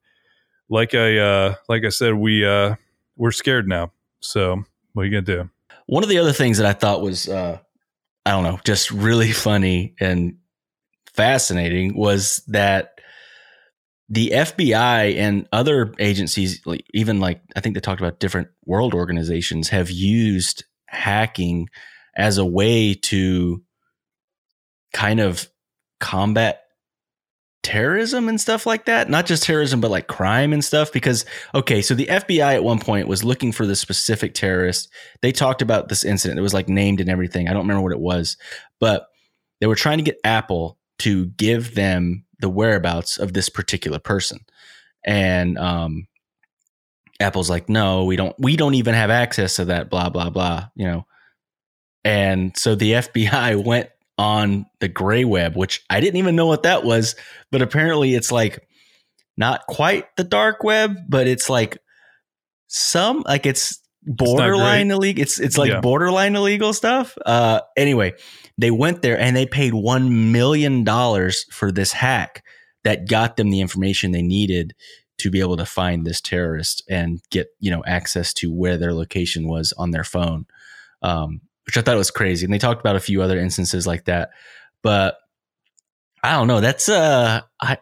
like 0.69 0.95
I 0.95 1.19
uh 1.19 1.55
like 1.69 1.85
I 1.85 1.89
said, 1.89 2.15
we 2.15 2.47
uh 2.47 2.77
we're 3.17 3.33
scared 3.33 3.67
now. 3.67 3.91
So 4.21 4.63
what 4.93 5.03
are 5.03 5.07
you 5.07 5.11
gonna 5.11 5.23
do? 5.23 5.51
One 5.87 6.05
of 6.05 6.09
the 6.09 6.19
other 6.19 6.33
things 6.33 6.59
that 6.59 6.67
I 6.67 6.73
thought 6.73 7.03
was 7.03 7.29
uh 7.29 7.59
I 8.27 8.31
don't 8.31 8.45
know, 8.45 8.61
just 8.65 8.93
really 8.93 9.33
funny 9.33 9.95
and 9.99 10.37
fascinating 11.15 11.97
was 11.97 12.43
that 12.47 12.98
the 14.09 14.31
FBI 14.31 15.17
and 15.17 15.47
other 15.53 15.93
agencies, 15.99 16.63
even 16.95 17.21
like 17.21 17.43
I 17.55 17.61
think 17.61 17.75
they 17.75 17.81
talked 17.81 18.01
about 18.01 18.21
different 18.21 18.49
world 18.65 18.95
organizations, 18.95 19.69
have 19.69 19.91
used 19.91 20.65
hacking 20.87 21.69
as 22.17 22.39
a 22.39 22.45
way 22.45 22.95
to 22.95 23.63
kind 24.95 25.21
of 25.21 25.49
combat 26.01 26.63
terrorism 27.63 28.31
and 28.31 28.41
stuff 28.41 28.65
like 28.65 28.87
that. 28.87 29.11
Not 29.11 29.27
just 29.27 29.43
terrorism, 29.43 29.81
but 29.81 29.91
like 29.91 30.07
crime 30.07 30.55
and 30.55 30.65
stuff. 30.65 30.91
Because, 30.91 31.27
okay, 31.55 31.83
so 31.83 31.95
the 31.95 32.07
FBI 32.07 32.55
at 32.55 32.65
one 32.65 32.79
point 32.79 33.09
was 33.09 33.25
looking 33.25 33.53
for 33.53 33.67
the 33.67 33.77
specific 33.77 34.33
terrorist. 34.33 34.91
They 35.21 35.33
talked 35.33 35.61
about 35.61 35.89
this 35.89 36.03
incident. 36.03 36.39
It 36.39 36.43
was 36.43 36.55
like 36.55 36.69
named 36.69 37.01
and 37.01 37.11
everything. 37.11 37.47
I 37.47 37.53
don't 37.53 37.63
remember 37.63 37.83
what 37.83 37.93
it 37.93 38.01
was, 38.01 38.39
but 38.81 39.09
they 39.61 39.67
were 39.67 39.75
trying 39.75 39.99
to 39.99 40.05
get 40.05 40.19
Apple 40.25 40.79
to 41.01 41.27
give 41.27 41.75
them 41.75 42.25
the 42.41 42.49
whereabouts 42.49 43.19
of 43.19 43.33
this 43.33 43.49
particular 43.49 43.99
person. 43.99 44.41
And, 45.05 45.59
um, 45.59 46.07
Apple's 47.21 47.51
like, 47.51 47.69
no, 47.69 48.05
we 48.05 48.17
don't, 48.17 48.35
we 48.39 48.57
don't 48.57 48.75
even 48.75 48.95
have 48.95 49.11
access 49.11 49.57
to 49.57 49.67
that, 49.67 49.91
blah, 49.91 50.09
blah, 50.09 50.31
blah, 50.31 50.69
you 50.77 50.87
know. 50.87 51.07
And 52.05 52.57
so 52.57 52.75
the 52.75 52.93
FBI 52.93 53.65
went 53.65 53.91
on 54.19 54.67
the 54.81 54.89
gray 54.89 55.25
web, 55.25 55.57
which 55.57 55.85
I 55.91 56.01
didn't 56.01 56.17
even 56.17 56.37
know 56.37 56.47
what 56.47 56.65
that 56.65 56.85
was, 56.85 57.15
but 57.51 57.63
apparently 57.63 58.15
it's 58.15 58.33
like 58.33 58.67
not 59.37 59.67
quite 59.69 60.05
the 60.17 60.25
dark 60.25 60.65
web, 60.65 60.97
but 61.09 61.29
it's 61.29 61.49
like 61.49 61.79
some 62.67 63.23
like 63.27 63.47
it's 63.47 63.81
borderline 64.05 64.91
illegal. 64.91 65.23
It's 65.23 65.39
it's 65.39 65.59
like 65.59 65.71
yeah. 65.71 65.81
borderline 65.81 66.37
illegal 66.37 66.73
stuff. 66.73 67.17
Uh 67.25 67.61
anyway, 67.77 68.15
they 68.57 68.71
went 68.71 69.03
there 69.03 69.19
and 69.19 69.37
they 69.37 69.47
paid 69.47 69.75
1 69.75 70.33
million 70.33 70.85
dollars 70.85 71.45
for 71.51 71.71
this 71.73 71.93
hack 71.93 72.45
that 72.85 73.09
got 73.09 73.37
them 73.37 73.51
the 73.51 73.61
information 73.61 74.13
they 74.13 74.23
needed 74.23 74.75
to 75.19 75.31
be 75.31 75.41
able 75.41 75.57
to 75.57 75.67
find 75.67 76.07
this 76.07 76.21
terrorist 76.21 76.83
and 76.89 77.21
get, 77.31 77.49
you 77.59 77.71
know, 77.71 77.83
access 77.87 78.33
to 78.33 78.53
where 78.53 78.77
their 78.77 78.95
location 78.95 79.49
was 79.49 79.73
on 79.77 79.91
their 79.91 80.05
phone. 80.05 80.47
Um, 81.03 81.41
which 81.67 81.77
I 81.77 81.83
thought 81.83 81.99
was 81.99 82.11
crazy. 82.11 82.47
And 82.47 82.55
they 82.55 82.59
talked 82.59 82.81
about 82.81 82.97
a 82.97 83.01
few 83.01 83.21
other 83.21 83.39
instances 83.39 83.87
like 83.87 84.07
that. 84.07 84.31
But 84.83 85.19
I 86.23 86.33
don't 86.33 86.47
know. 86.47 86.63
That's 86.63 86.89
uh 86.89 87.43
I 87.61 87.77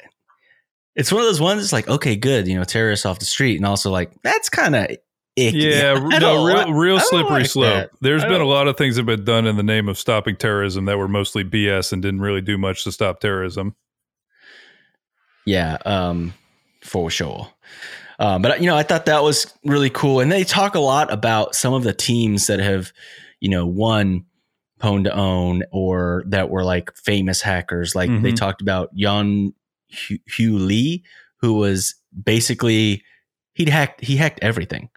it's 0.96 1.12
one 1.12 1.20
of 1.20 1.28
those 1.28 1.40
ones 1.40 1.62
it's 1.62 1.72
like, 1.72 1.88
okay, 1.88 2.16
good, 2.16 2.48
you 2.48 2.56
know, 2.56 2.64
terrorists 2.64 3.06
off 3.06 3.18
the 3.18 3.26
street, 3.26 3.56
and 3.56 3.66
also 3.66 3.90
like 3.90 4.10
that's 4.22 4.48
kind 4.48 4.74
of 4.74 4.88
Yeah, 5.36 5.94
no, 6.18 6.46
real, 6.46 6.72
real 6.72 7.00
slippery 7.00 7.40
like 7.40 7.46
slope. 7.46 7.74
That. 7.74 7.90
There's 8.00 8.24
been 8.24 8.40
a 8.40 8.46
lot 8.46 8.68
of 8.68 8.76
things 8.76 8.96
that 8.96 9.00
have 9.00 9.06
been 9.06 9.24
done 9.24 9.46
in 9.46 9.56
the 9.56 9.62
name 9.62 9.88
of 9.88 9.98
stopping 9.98 10.36
terrorism 10.36 10.86
that 10.86 10.98
were 10.98 11.08
mostly 11.08 11.44
BS 11.44 11.92
and 11.92 12.00
didn't 12.00 12.20
really 12.20 12.40
do 12.40 12.56
much 12.56 12.84
to 12.84 12.92
stop 12.92 13.20
terrorism. 13.20 13.74
Yeah, 15.44 15.76
um, 15.84 16.32
for 16.82 17.10
sure. 17.10 17.48
Um, 18.18 18.40
but 18.40 18.60
you 18.60 18.66
know, 18.66 18.76
I 18.76 18.82
thought 18.82 19.06
that 19.06 19.22
was 19.22 19.52
really 19.62 19.90
cool, 19.90 20.20
and 20.20 20.32
they 20.32 20.42
talk 20.42 20.74
a 20.74 20.80
lot 20.80 21.12
about 21.12 21.54
some 21.54 21.74
of 21.74 21.84
the 21.84 21.92
teams 21.92 22.46
that 22.46 22.58
have 22.58 22.92
you 23.40 23.48
know, 23.48 23.66
won 23.66 24.24
Pwn 24.80 25.04
to 25.04 25.14
Own 25.14 25.62
or 25.72 26.24
that 26.26 26.50
were 26.50 26.64
like 26.64 26.94
famous 26.96 27.40
hackers. 27.40 27.94
Like 27.94 28.10
mm-hmm. 28.10 28.22
they 28.22 28.32
talked 28.32 28.60
about 28.60 28.90
Yan 28.92 29.54
Hugh 29.88 30.58
Lee, 30.58 31.04
who 31.40 31.54
was 31.54 31.94
basically 32.24 33.02
he'd 33.54 33.68
hacked 33.68 34.02
he 34.02 34.16
hacked 34.16 34.40
everything. 34.42 34.90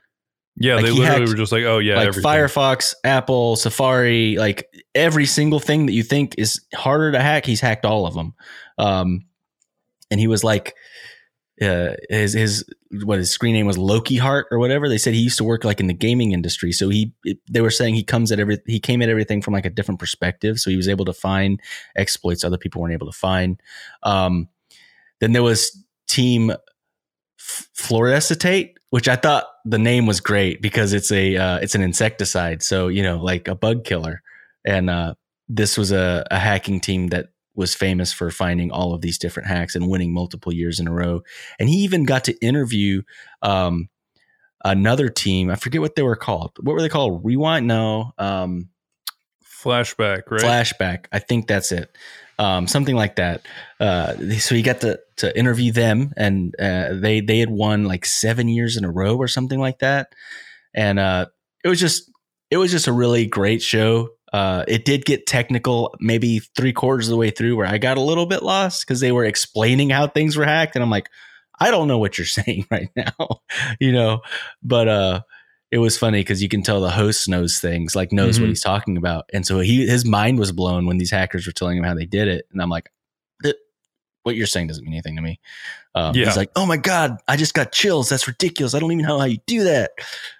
Yeah, 0.59 0.75
like 0.75 0.85
they 0.85 0.91
literally 0.91 1.19
hacked, 1.21 1.29
were 1.29 1.35
just 1.35 1.51
like, 1.51 1.63
oh 1.63 1.79
yeah, 1.79 1.95
like 1.95 2.07
everything. 2.09 2.29
Firefox, 2.29 2.93
Apple, 3.03 3.55
Safari, 3.55 4.37
like 4.37 4.67
every 4.93 5.25
single 5.25 5.59
thing 5.59 5.85
that 5.85 5.93
you 5.93 6.03
think 6.03 6.35
is 6.37 6.61
harder 6.73 7.13
to 7.13 7.21
hack, 7.21 7.45
he's 7.45 7.61
hacked 7.61 7.85
all 7.85 8.05
of 8.05 8.13
them. 8.13 8.33
Um, 8.77 9.25
and 10.11 10.19
he 10.19 10.27
was 10.27 10.43
like, 10.43 10.75
uh, 11.61 11.93
his 12.09 12.33
his 12.33 12.65
what 13.03 13.19
his 13.19 13.29
screen 13.31 13.53
name 13.53 13.65
was 13.65 13.77
Lokihardt 13.77 14.45
or 14.51 14.59
whatever. 14.59 14.87
They 14.87 14.97
said 14.97 15.13
he 15.13 15.21
used 15.21 15.37
to 15.37 15.43
work 15.43 15.63
like 15.63 15.79
in 15.79 15.87
the 15.87 15.93
gaming 15.93 16.31
industry, 16.31 16.71
so 16.71 16.89
he 16.89 17.13
they 17.49 17.61
were 17.61 17.69
saying 17.69 17.95
he 17.95 18.03
comes 18.03 18.31
at 18.31 18.39
every 18.39 18.59
he 18.65 18.79
came 18.79 19.01
at 19.01 19.09
everything 19.09 19.41
from 19.41 19.53
like 19.53 19.65
a 19.65 19.69
different 19.69 19.99
perspective. 19.99 20.59
So 20.59 20.69
he 20.69 20.77
was 20.77 20.87
able 20.87 21.05
to 21.05 21.13
find 21.13 21.61
exploits 21.95 22.43
other 22.43 22.57
people 22.57 22.81
weren't 22.81 22.93
able 22.93 23.11
to 23.11 23.17
find. 23.17 23.61
Um, 24.03 24.47
then 25.19 25.33
there 25.33 25.43
was 25.43 25.85
Team 26.07 26.53
Fluoroacetate, 27.39 28.75
which 28.89 29.07
I 29.07 29.15
thought 29.15 29.45
the 29.65 29.79
name 29.79 30.05
was 30.05 30.19
great 30.19 30.61
because 30.61 30.93
it's 30.93 31.11
a 31.11 31.37
uh, 31.37 31.57
it's 31.57 31.75
an 31.75 31.81
insecticide, 31.81 32.63
so 32.63 32.87
you 32.87 33.03
know 33.03 33.17
like 33.17 33.47
a 33.47 33.55
bug 33.55 33.83
killer, 33.83 34.21
and 34.65 34.89
uh, 34.89 35.15
this 35.47 35.77
was 35.77 35.91
a, 35.91 36.25
a 36.31 36.39
hacking 36.39 36.79
team 36.79 37.07
that 37.07 37.27
was 37.55 37.75
famous 37.75 38.13
for 38.13 38.31
finding 38.31 38.71
all 38.71 38.93
of 38.93 39.01
these 39.01 39.17
different 39.17 39.49
hacks 39.49 39.75
and 39.75 39.89
winning 39.89 40.13
multiple 40.13 40.53
years 40.53 40.79
in 40.79 40.87
a 40.87 40.91
row. 40.93 41.21
And 41.59 41.67
he 41.67 41.75
even 41.79 42.05
got 42.05 42.23
to 42.25 42.45
interview 42.45 43.01
um, 43.41 43.89
another 44.63 45.09
team. 45.09 45.49
I 45.49 45.55
forget 45.55 45.81
what 45.81 45.95
they 45.95 46.03
were 46.03 46.15
called. 46.15 46.51
What 46.61 46.73
were 46.73 46.81
they 46.81 46.89
called? 46.89 47.25
Rewind? 47.25 47.67
No. 47.67 48.13
Um, 48.17 48.69
flashback, 49.45 50.31
right? 50.31 50.41
Flashback. 50.41 51.05
I 51.11 51.19
think 51.19 51.47
that's 51.47 51.71
it. 51.73 51.95
Um, 52.39 52.67
something 52.67 52.95
like 52.95 53.17
that. 53.17 53.45
Uh, 53.81 54.15
so 54.39 54.55
he 54.55 54.61
got 54.61 54.79
to 54.81 54.99
to 55.17 55.37
interview 55.37 55.73
them, 55.73 56.13
and 56.15 56.55
uh, 56.57 56.93
they 56.93 57.19
they 57.19 57.39
had 57.39 57.49
won 57.49 57.83
like 57.83 58.05
seven 58.05 58.47
years 58.47 58.77
in 58.77 58.85
a 58.85 58.91
row 58.91 59.17
or 59.17 59.27
something 59.27 59.59
like 59.59 59.79
that. 59.79 60.13
And 60.73 60.97
uh, 60.99 61.25
it 61.63 61.67
was 61.67 61.81
just 61.81 62.09
it 62.49 62.57
was 62.57 62.71
just 62.71 62.87
a 62.87 62.93
really 62.93 63.25
great 63.25 63.61
show. 63.61 64.09
Uh, 64.31 64.63
it 64.67 64.85
did 64.85 65.05
get 65.05 65.25
technical, 65.25 65.95
maybe 65.99 66.39
three 66.55 66.71
quarters 66.71 67.07
of 67.07 67.11
the 67.11 67.17
way 67.17 67.29
through, 67.29 67.55
where 67.55 67.67
I 67.67 67.77
got 67.77 67.97
a 67.97 68.01
little 68.01 68.25
bit 68.25 68.43
lost 68.43 68.85
because 68.85 68.99
they 68.99 69.11
were 69.11 69.25
explaining 69.25 69.89
how 69.89 70.07
things 70.07 70.37
were 70.37 70.45
hacked, 70.45 70.75
and 70.75 70.83
I'm 70.83 70.89
like, 70.89 71.09
I 71.59 71.71
don't 71.71 71.87
know 71.87 71.97
what 71.97 72.17
you're 72.17 72.27
saying 72.39 72.65
right 72.71 72.89
now, 72.95 73.41
you 73.79 73.91
know. 73.91 74.21
But 74.63 74.87
uh, 74.87 75.21
it 75.71 75.77
was 75.77 75.97
funny 75.97 76.21
because 76.21 76.41
you 76.41 76.49
can 76.49 76.63
tell 76.63 76.81
the 76.81 76.89
host 76.89 77.29
knows 77.29 77.59
things, 77.59 77.95
like 77.95 78.11
knows 78.11 78.35
mm-hmm. 78.35 78.43
what 78.43 78.49
he's 78.49 78.63
talking 78.63 78.97
about, 78.97 79.29
and 79.33 79.45
so 79.45 79.59
he 79.59 79.87
his 79.87 80.05
mind 80.05 80.39
was 80.39 80.51
blown 80.51 80.85
when 80.85 80.97
these 80.97 81.11
hackers 81.11 81.45
were 81.45 81.53
telling 81.53 81.77
him 81.77 81.83
how 81.83 81.93
they 81.93 82.05
did 82.05 82.27
it, 82.27 82.45
and 82.51 82.61
I'm 82.61 82.69
like, 82.69 82.89
what 84.23 84.35
you're 84.35 84.47
saying 84.47 84.67
doesn't 84.67 84.83
mean 84.83 84.93
anything 84.93 85.15
to 85.15 85.21
me. 85.21 85.39
Um, 85.95 86.15
yeah. 86.15 86.25
He's 86.25 86.37
like, 86.37 86.51
oh 86.55 86.65
my 86.65 86.77
god, 86.77 87.17
I 87.27 87.35
just 87.35 87.53
got 87.53 87.71
chills. 87.71 88.09
That's 88.09 88.27
ridiculous. 88.27 88.75
I 88.75 88.79
don't 88.79 88.91
even 88.91 89.05
know 89.05 89.17
how 89.17 89.25
you 89.25 89.39
do 89.47 89.63
that. 89.63 89.91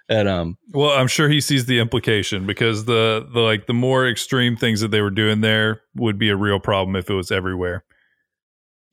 And 0.08 0.28
um, 0.28 0.58
well, 0.70 0.90
I'm 0.90 1.08
sure 1.08 1.28
he 1.28 1.40
sees 1.40 1.66
the 1.66 1.80
implication 1.80 2.46
because 2.46 2.84
the 2.84 3.28
the 3.32 3.40
like 3.40 3.66
the 3.66 3.74
more 3.74 4.08
extreme 4.08 4.56
things 4.56 4.80
that 4.80 4.92
they 4.92 5.00
were 5.00 5.10
doing 5.10 5.40
there 5.40 5.82
would 5.96 6.18
be 6.18 6.28
a 6.28 6.36
real 6.36 6.60
problem 6.60 6.94
if 6.96 7.10
it 7.10 7.14
was 7.14 7.30
everywhere. 7.30 7.84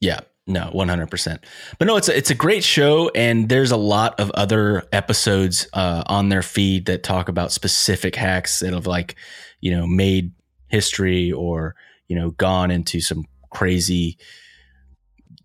Yeah, 0.00 0.20
no, 0.48 0.70
100%. 0.74 1.38
But 1.78 1.86
no, 1.86 1.96
it's 1.96 2.08
a, 2.08 2.16
it's 2.16 2.30
a 2.30 2.34
great 2.34 2.64
show. 2.64 3.10
And 3.14 3.50
there's 3.50 3.70
a 3.70 3.76
lot 3.76 4.18
of 4.18 4.30
other 4.30 4.88
episodes 4.92 5.68
uh, 5.74 6.02
on 6.06 6.30
their 6.30 6.42
feed 6.42 6.86
that 6.86 7.02
talk 7.02 7.28
about 7.28 7.52
specific 7.52 8.16
hacks 8.16 8.60
that 8.60 8.72
have 8.72 8.86
like, 8.86 9.14
you 9.60 9.70
know, 9.70 9.86
made 9.86 10.32
history 10.68 11.30
or, 11.30 11.76
you 12.08 12.16
know, 12.16 12.30
gone 12.30 12.70
into 12.70 13.00
some 13.00 13.26
crazy, 13.50 14.16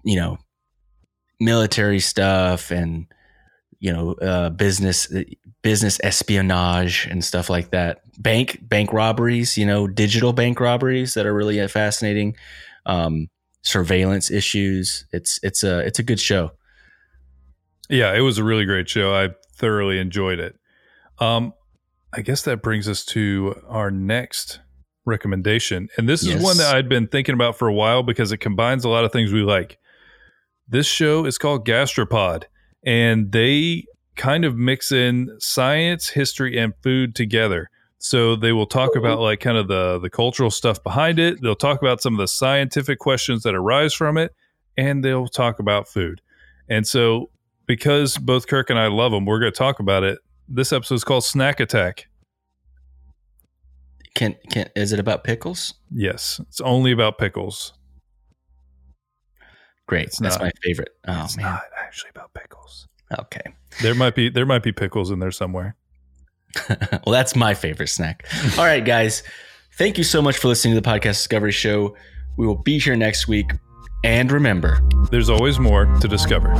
you 0.05 0.15
know, 0.15 0.37
military 1.39 1.99
stuff 1.99 2.71
and, 2.71 3.05
you 3.79 3.91
know, 3.91 4.13
uh, 4.13 4.49
business, 4.51 5.13
business 5.61 5.99
espionage 6.01 7.07
and 7.07 7.25
stuff 7.25 7.49
like 7.49 7.71
that. 7.71 8.01
Bank, 8.21 8.57
bank 8.61 8.93
robberies, 8.93 9.57
you 9.57 9.65
know, 9.65 9.85
digital 9.85 10.31
bank 10.31 10.61
robberies 10.61 11.13
that 11.15 11.25
are 11.25 11.33
really 11.33 11.67
fascinating. 11.67 12.37
Um, 12.85 13.27
surveillance 13.63 14.29
issues. 14.29 15.05
It's 15.11 15.39
it's 15.41 15.63
a 15.63 15.79
it's 15.79 15.99
a 15.99 16.03
good 16.03 16.19
show. 16.19 16.51
Yeah, 17.89 18.13
it 18.13 18.21
was 18.21 18.37
a 18.37 18.43
really 18.43 18.65
great 18.65 18.87
show. 18.87 19.13
I 19.13 19.29
thoroughly 19.57 19.99
enjoyed 19.99 20.39
it. 20.39 20.55
Um, 21.19 21.53
I 22.13 22.21
guess 22.21 22.43
that 22.43 22.61
brings 22.61 22.87
us 22.87 23.03
to 23.05 23.61
our 23.67 23.89
next 23.89 24.59
recommendation, 25.05 25.89
and 25.97 26.07
this 26.07 26.23
yes. 26.23 26.37
is 26.37 26.43
one 26.43 26.57
that 26.57 26.75
I'd 26.75 26.87
been 26.87 27.07
thinking 27.07 27.33
about 27.33 27.57
for 27.57 27.67
a 27.67 27.73
while 27.73 28.03
because 28.03 28.31
it 28.31 28.37
combines 28.37 28.85
a 28.85 28.89
lot 28.89 29.03
of 29.03 29.11
things 29.11 29.31
we 29.31 29.41
like. 29.41 29.79
This 30.67 30.85
show 30.85 31.25
is 31.25 31.37
called 31.37 31.67
Gastropod, 31.67 32.43
and 32.85 33.31
they 33.31 33.85
kind 34.15 34.45
of 34.45 34.55
mix 34.55 34.91
in 34.91 35.29
science, 35.39 36.09
history, 36.09 36.57
and 36.57 36.73
food 36.83 37.15
together. 37.15 37.69
So 38.03 38.35
they 38.35 38.51
will 38.51 38.65
talk 38.65 38.89
uh-huh. 38.89 38.99
about 38.99 39.19
like 39.21 39.39
kind 39.39 39.57
of 39.57 39.69
the 39.69 39.97
the 39.97 40.09
cultural 40.09 40.51
stuff 40.51 40.83
behind 40.83 41.19
it. 41.19 41.41
They'll 41.41 41.55
talk 41.55 41.81
about 41.81 42.01
some 42.01 42.13
of 42.13 42.19
the 42.19 42.27
scientific 42.27 42.99
questions 42.99 43.43
that 43.43 43.55
arise 43.55 43.93
from 43.93 44.17
it, 44.17 44.35
and 44.75 45.03
they'll 45.05 45.29
talk 45.29 45.57
about 45.57 45.87
food. 45.87 46.21
And 46.67 46.85
so 46.85 47.29
because 47.65 48.17
both 48.17 48.47
Kirk 48.47 48.69
and 48.69 48.77
I 48.77 48.87
love 48.87 49.13
them, 49.13 49.25
we're 49.25 49.39
going 49.39 49.53
to 49.53 49.57
talk 49.57 49.79
about 49.79 50.03
it. 50.03 50.19
This 50.49 50.73
episode 50.73 50.95
is 50.95 51.05
called 51.05 51.23
Snack 51.23 51.61
Attack. 51.61 52.09
Can 54.15 54.35
can 54.51 54.69
is 54.75 54.91
it 54.91 54.99
about 54.99 55.23
pickles? 55.23 55.73
Yes, 55.89 56.41
it's 56.49 56.59
only 56.59 56.91
about 56.91 57.17
pickles. 57.17 57.71
Great, 59.87 60.07
it's 60.07 60.19
that's 60.19 60.35
not, 60.35 60.43
my 60.43 60.51
favorite. 60.61 60.89
Oh 61.07 61.23
it's 61.23 61.37
man, 61.37 61.45
not 61.45 61.63
actually 61.79 62.09
about 62.09 62.33
pickles. 62.33 62.85
Okay, 63.17 63.53
there 63.81 63.95
might 63.95 64.13
be 64.13 64.27
there 64.27 64.45
might 64.45 64.61
be 64.61 64.73
pickles 64.73 65.09
in 65.09 65.19
there 65.19 65.31
somewhere. 65.31 65.77
well, 66.69 67.11
that's 67.13 67.35
my 67.35 67.53
favorite 67.53 67.87
snack. 67.87 68.25
All 68.57 68.65
right, 68.65 68.83
guys. 68.83 69.23
Thank 69.77 69.97
you 69.97 70.03
so 70.03 70.21
much 70.21 70.37
for 70.37 70.47
listening 70.47 70.75
to 70.75 70.81
the 70.81 70.87
Podcast 70.87 71.17
Discovery 71.17 71.51
Show. 71.51 71.95
We 72.37 72.45
will 72.45 72.55
be 72.55 72.79
here 72.79 72.95
next 72.95 73.27
week. 73.27 73.51
And 74.03 74.31
remember, 74.31 74.81
there's 75.11 75.29
always 75.29 75.59
more 75.59 75.85
to 75.85 76.07
discover. 76.07 76.53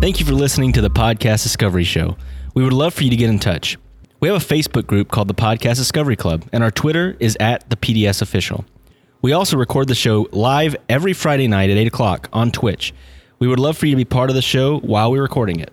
Thank 0.00 0.20
you 0.20 0.26
for 0.26 0.32
listening 0.32 0.72
to 0.72 0.80
the 0.80 0.90
Podcast 0.90 1.42
Discovery 1.42 1.84
Show. 1.84 2.16
We 2.54 2.64
would 2.64 2.72
love 2.72 2.94
for 2.94 3.04
you 3.04 3.10
to 3.10 3.16
get 3.16 3.28
in 3.28 3.38
touch. 3.38 3.76
We 4.20 4.28
have 4.28 4.42
a 4.42 4.44
Facebook 4.44 4.86
group 4.86 5.10
called 5.10 5.28
the 5.28 5.34
Podcast 5.34 5.76
Discovery 5.76 6.16
Club, 6.16 6.44
and 6.52 6.64
our 6.64 6.70
Twitter 6.70 7.16
is 7.20 7.36
at 7.38 7.68
the 7.68 7.76
PDS 7.76 8.22
Official. 8.22 8.64
We 9.20 9.32
also 9.32 9.56
record 9.56 9.88
the 9.88 9.94
show 9.94 10.28
live 10.32 10.74
every 10.88 11.12
Friday 11.12 11.48
night 11.48 11.70
at 11.70 11.76
8 11.76 11.86
o'clock 11.88 12.28
on 12.32 12.50
Twitch. 12.50 12.94
We 13.38 13.48
would 13.48 13.58
love 13.58 13.76
for 13.76 13.86
you 13.86 13.92
to 13.92 13.96
be 13.96 14.04
part 14.04 14.30
of 14.30 14.36
the 14.36 14.42
show 14.42 14.78
while 14.78 15.10
we're 15.10 15.22
recording 15.22 15.60
it. 15.60 15.72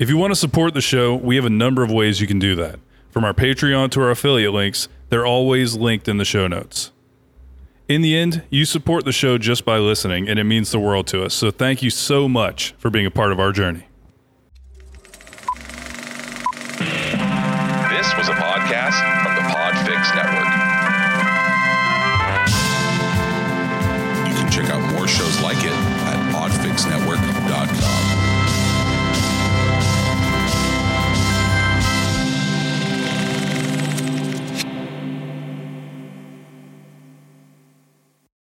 If 0.00 0.08
you 0.08 0.16
want 0.16 0.30
to 0.30 0.34
support 0.34 0.72
the 0.72 0.80
show, 0.80 1.14
we 1.14 1.36
have 1.36 1.44
a 1.44 1.50
number 1.50 1.82
of 1.82 1.92
ways 1.92 2.22
you 2.22 2.26
can 2.26 2.38
do 2.38 2.54
that. 2.54 2.80
From 3.10 3.22
our 3.22 3.34
Patreon 3.34 3.90
to 3.90 4.00
our 4.00 4.10
affiliate 4.10 4.54
links, 4.54 4.88
they're 5.10 5.26
always 5.26 5.74
linked 5.76 6.08
in 6.08 6.16
the 6.16 6.24
show 6.24 6.48
notes. 6.48 6.90
In 7.86 8.00
the 8.00 8.16
end, 8.16 8.42
you 8.48 8.64
support 8.64 9.04
the 9.04 9.12
show 9.12 9.36
just 9.36 9.66
by 9.66 9.76
listening, 9.76 10.26
and 10.26 10.38
it 10.38 10.44
means 10.44 10.70
the 10.70 10.78
world 10.78 11.06
to 11.08 11.22
us. 11.22 11.34
So 11.34 11.50
thank 11.50 11.82
you 11.82 11.90
so 11.90 12.30
much 12.30 12.72
for 12.78 12.88
being 12.88 13.04
a 13.04 13.10
part 13.10 13.30
of 13.30 13.38
our 13.38 13.52
journey. 13.52 13.88
This 16.78 18.08
was 18.16 18.30
a 18.30 18.36
podcast 18.40 18.96
from 19.22 19.34
the 19.34 19.42
Podfix 19.52 20.14
Network. 20.16 20.48
You 24.26 24.34
can 24.34 24.50
check 24.50 24.70
out 24.70 24.80
more 24.94 25.06
shows 25.06 25.42
like 25.42 25.58
it. 25.62 25.89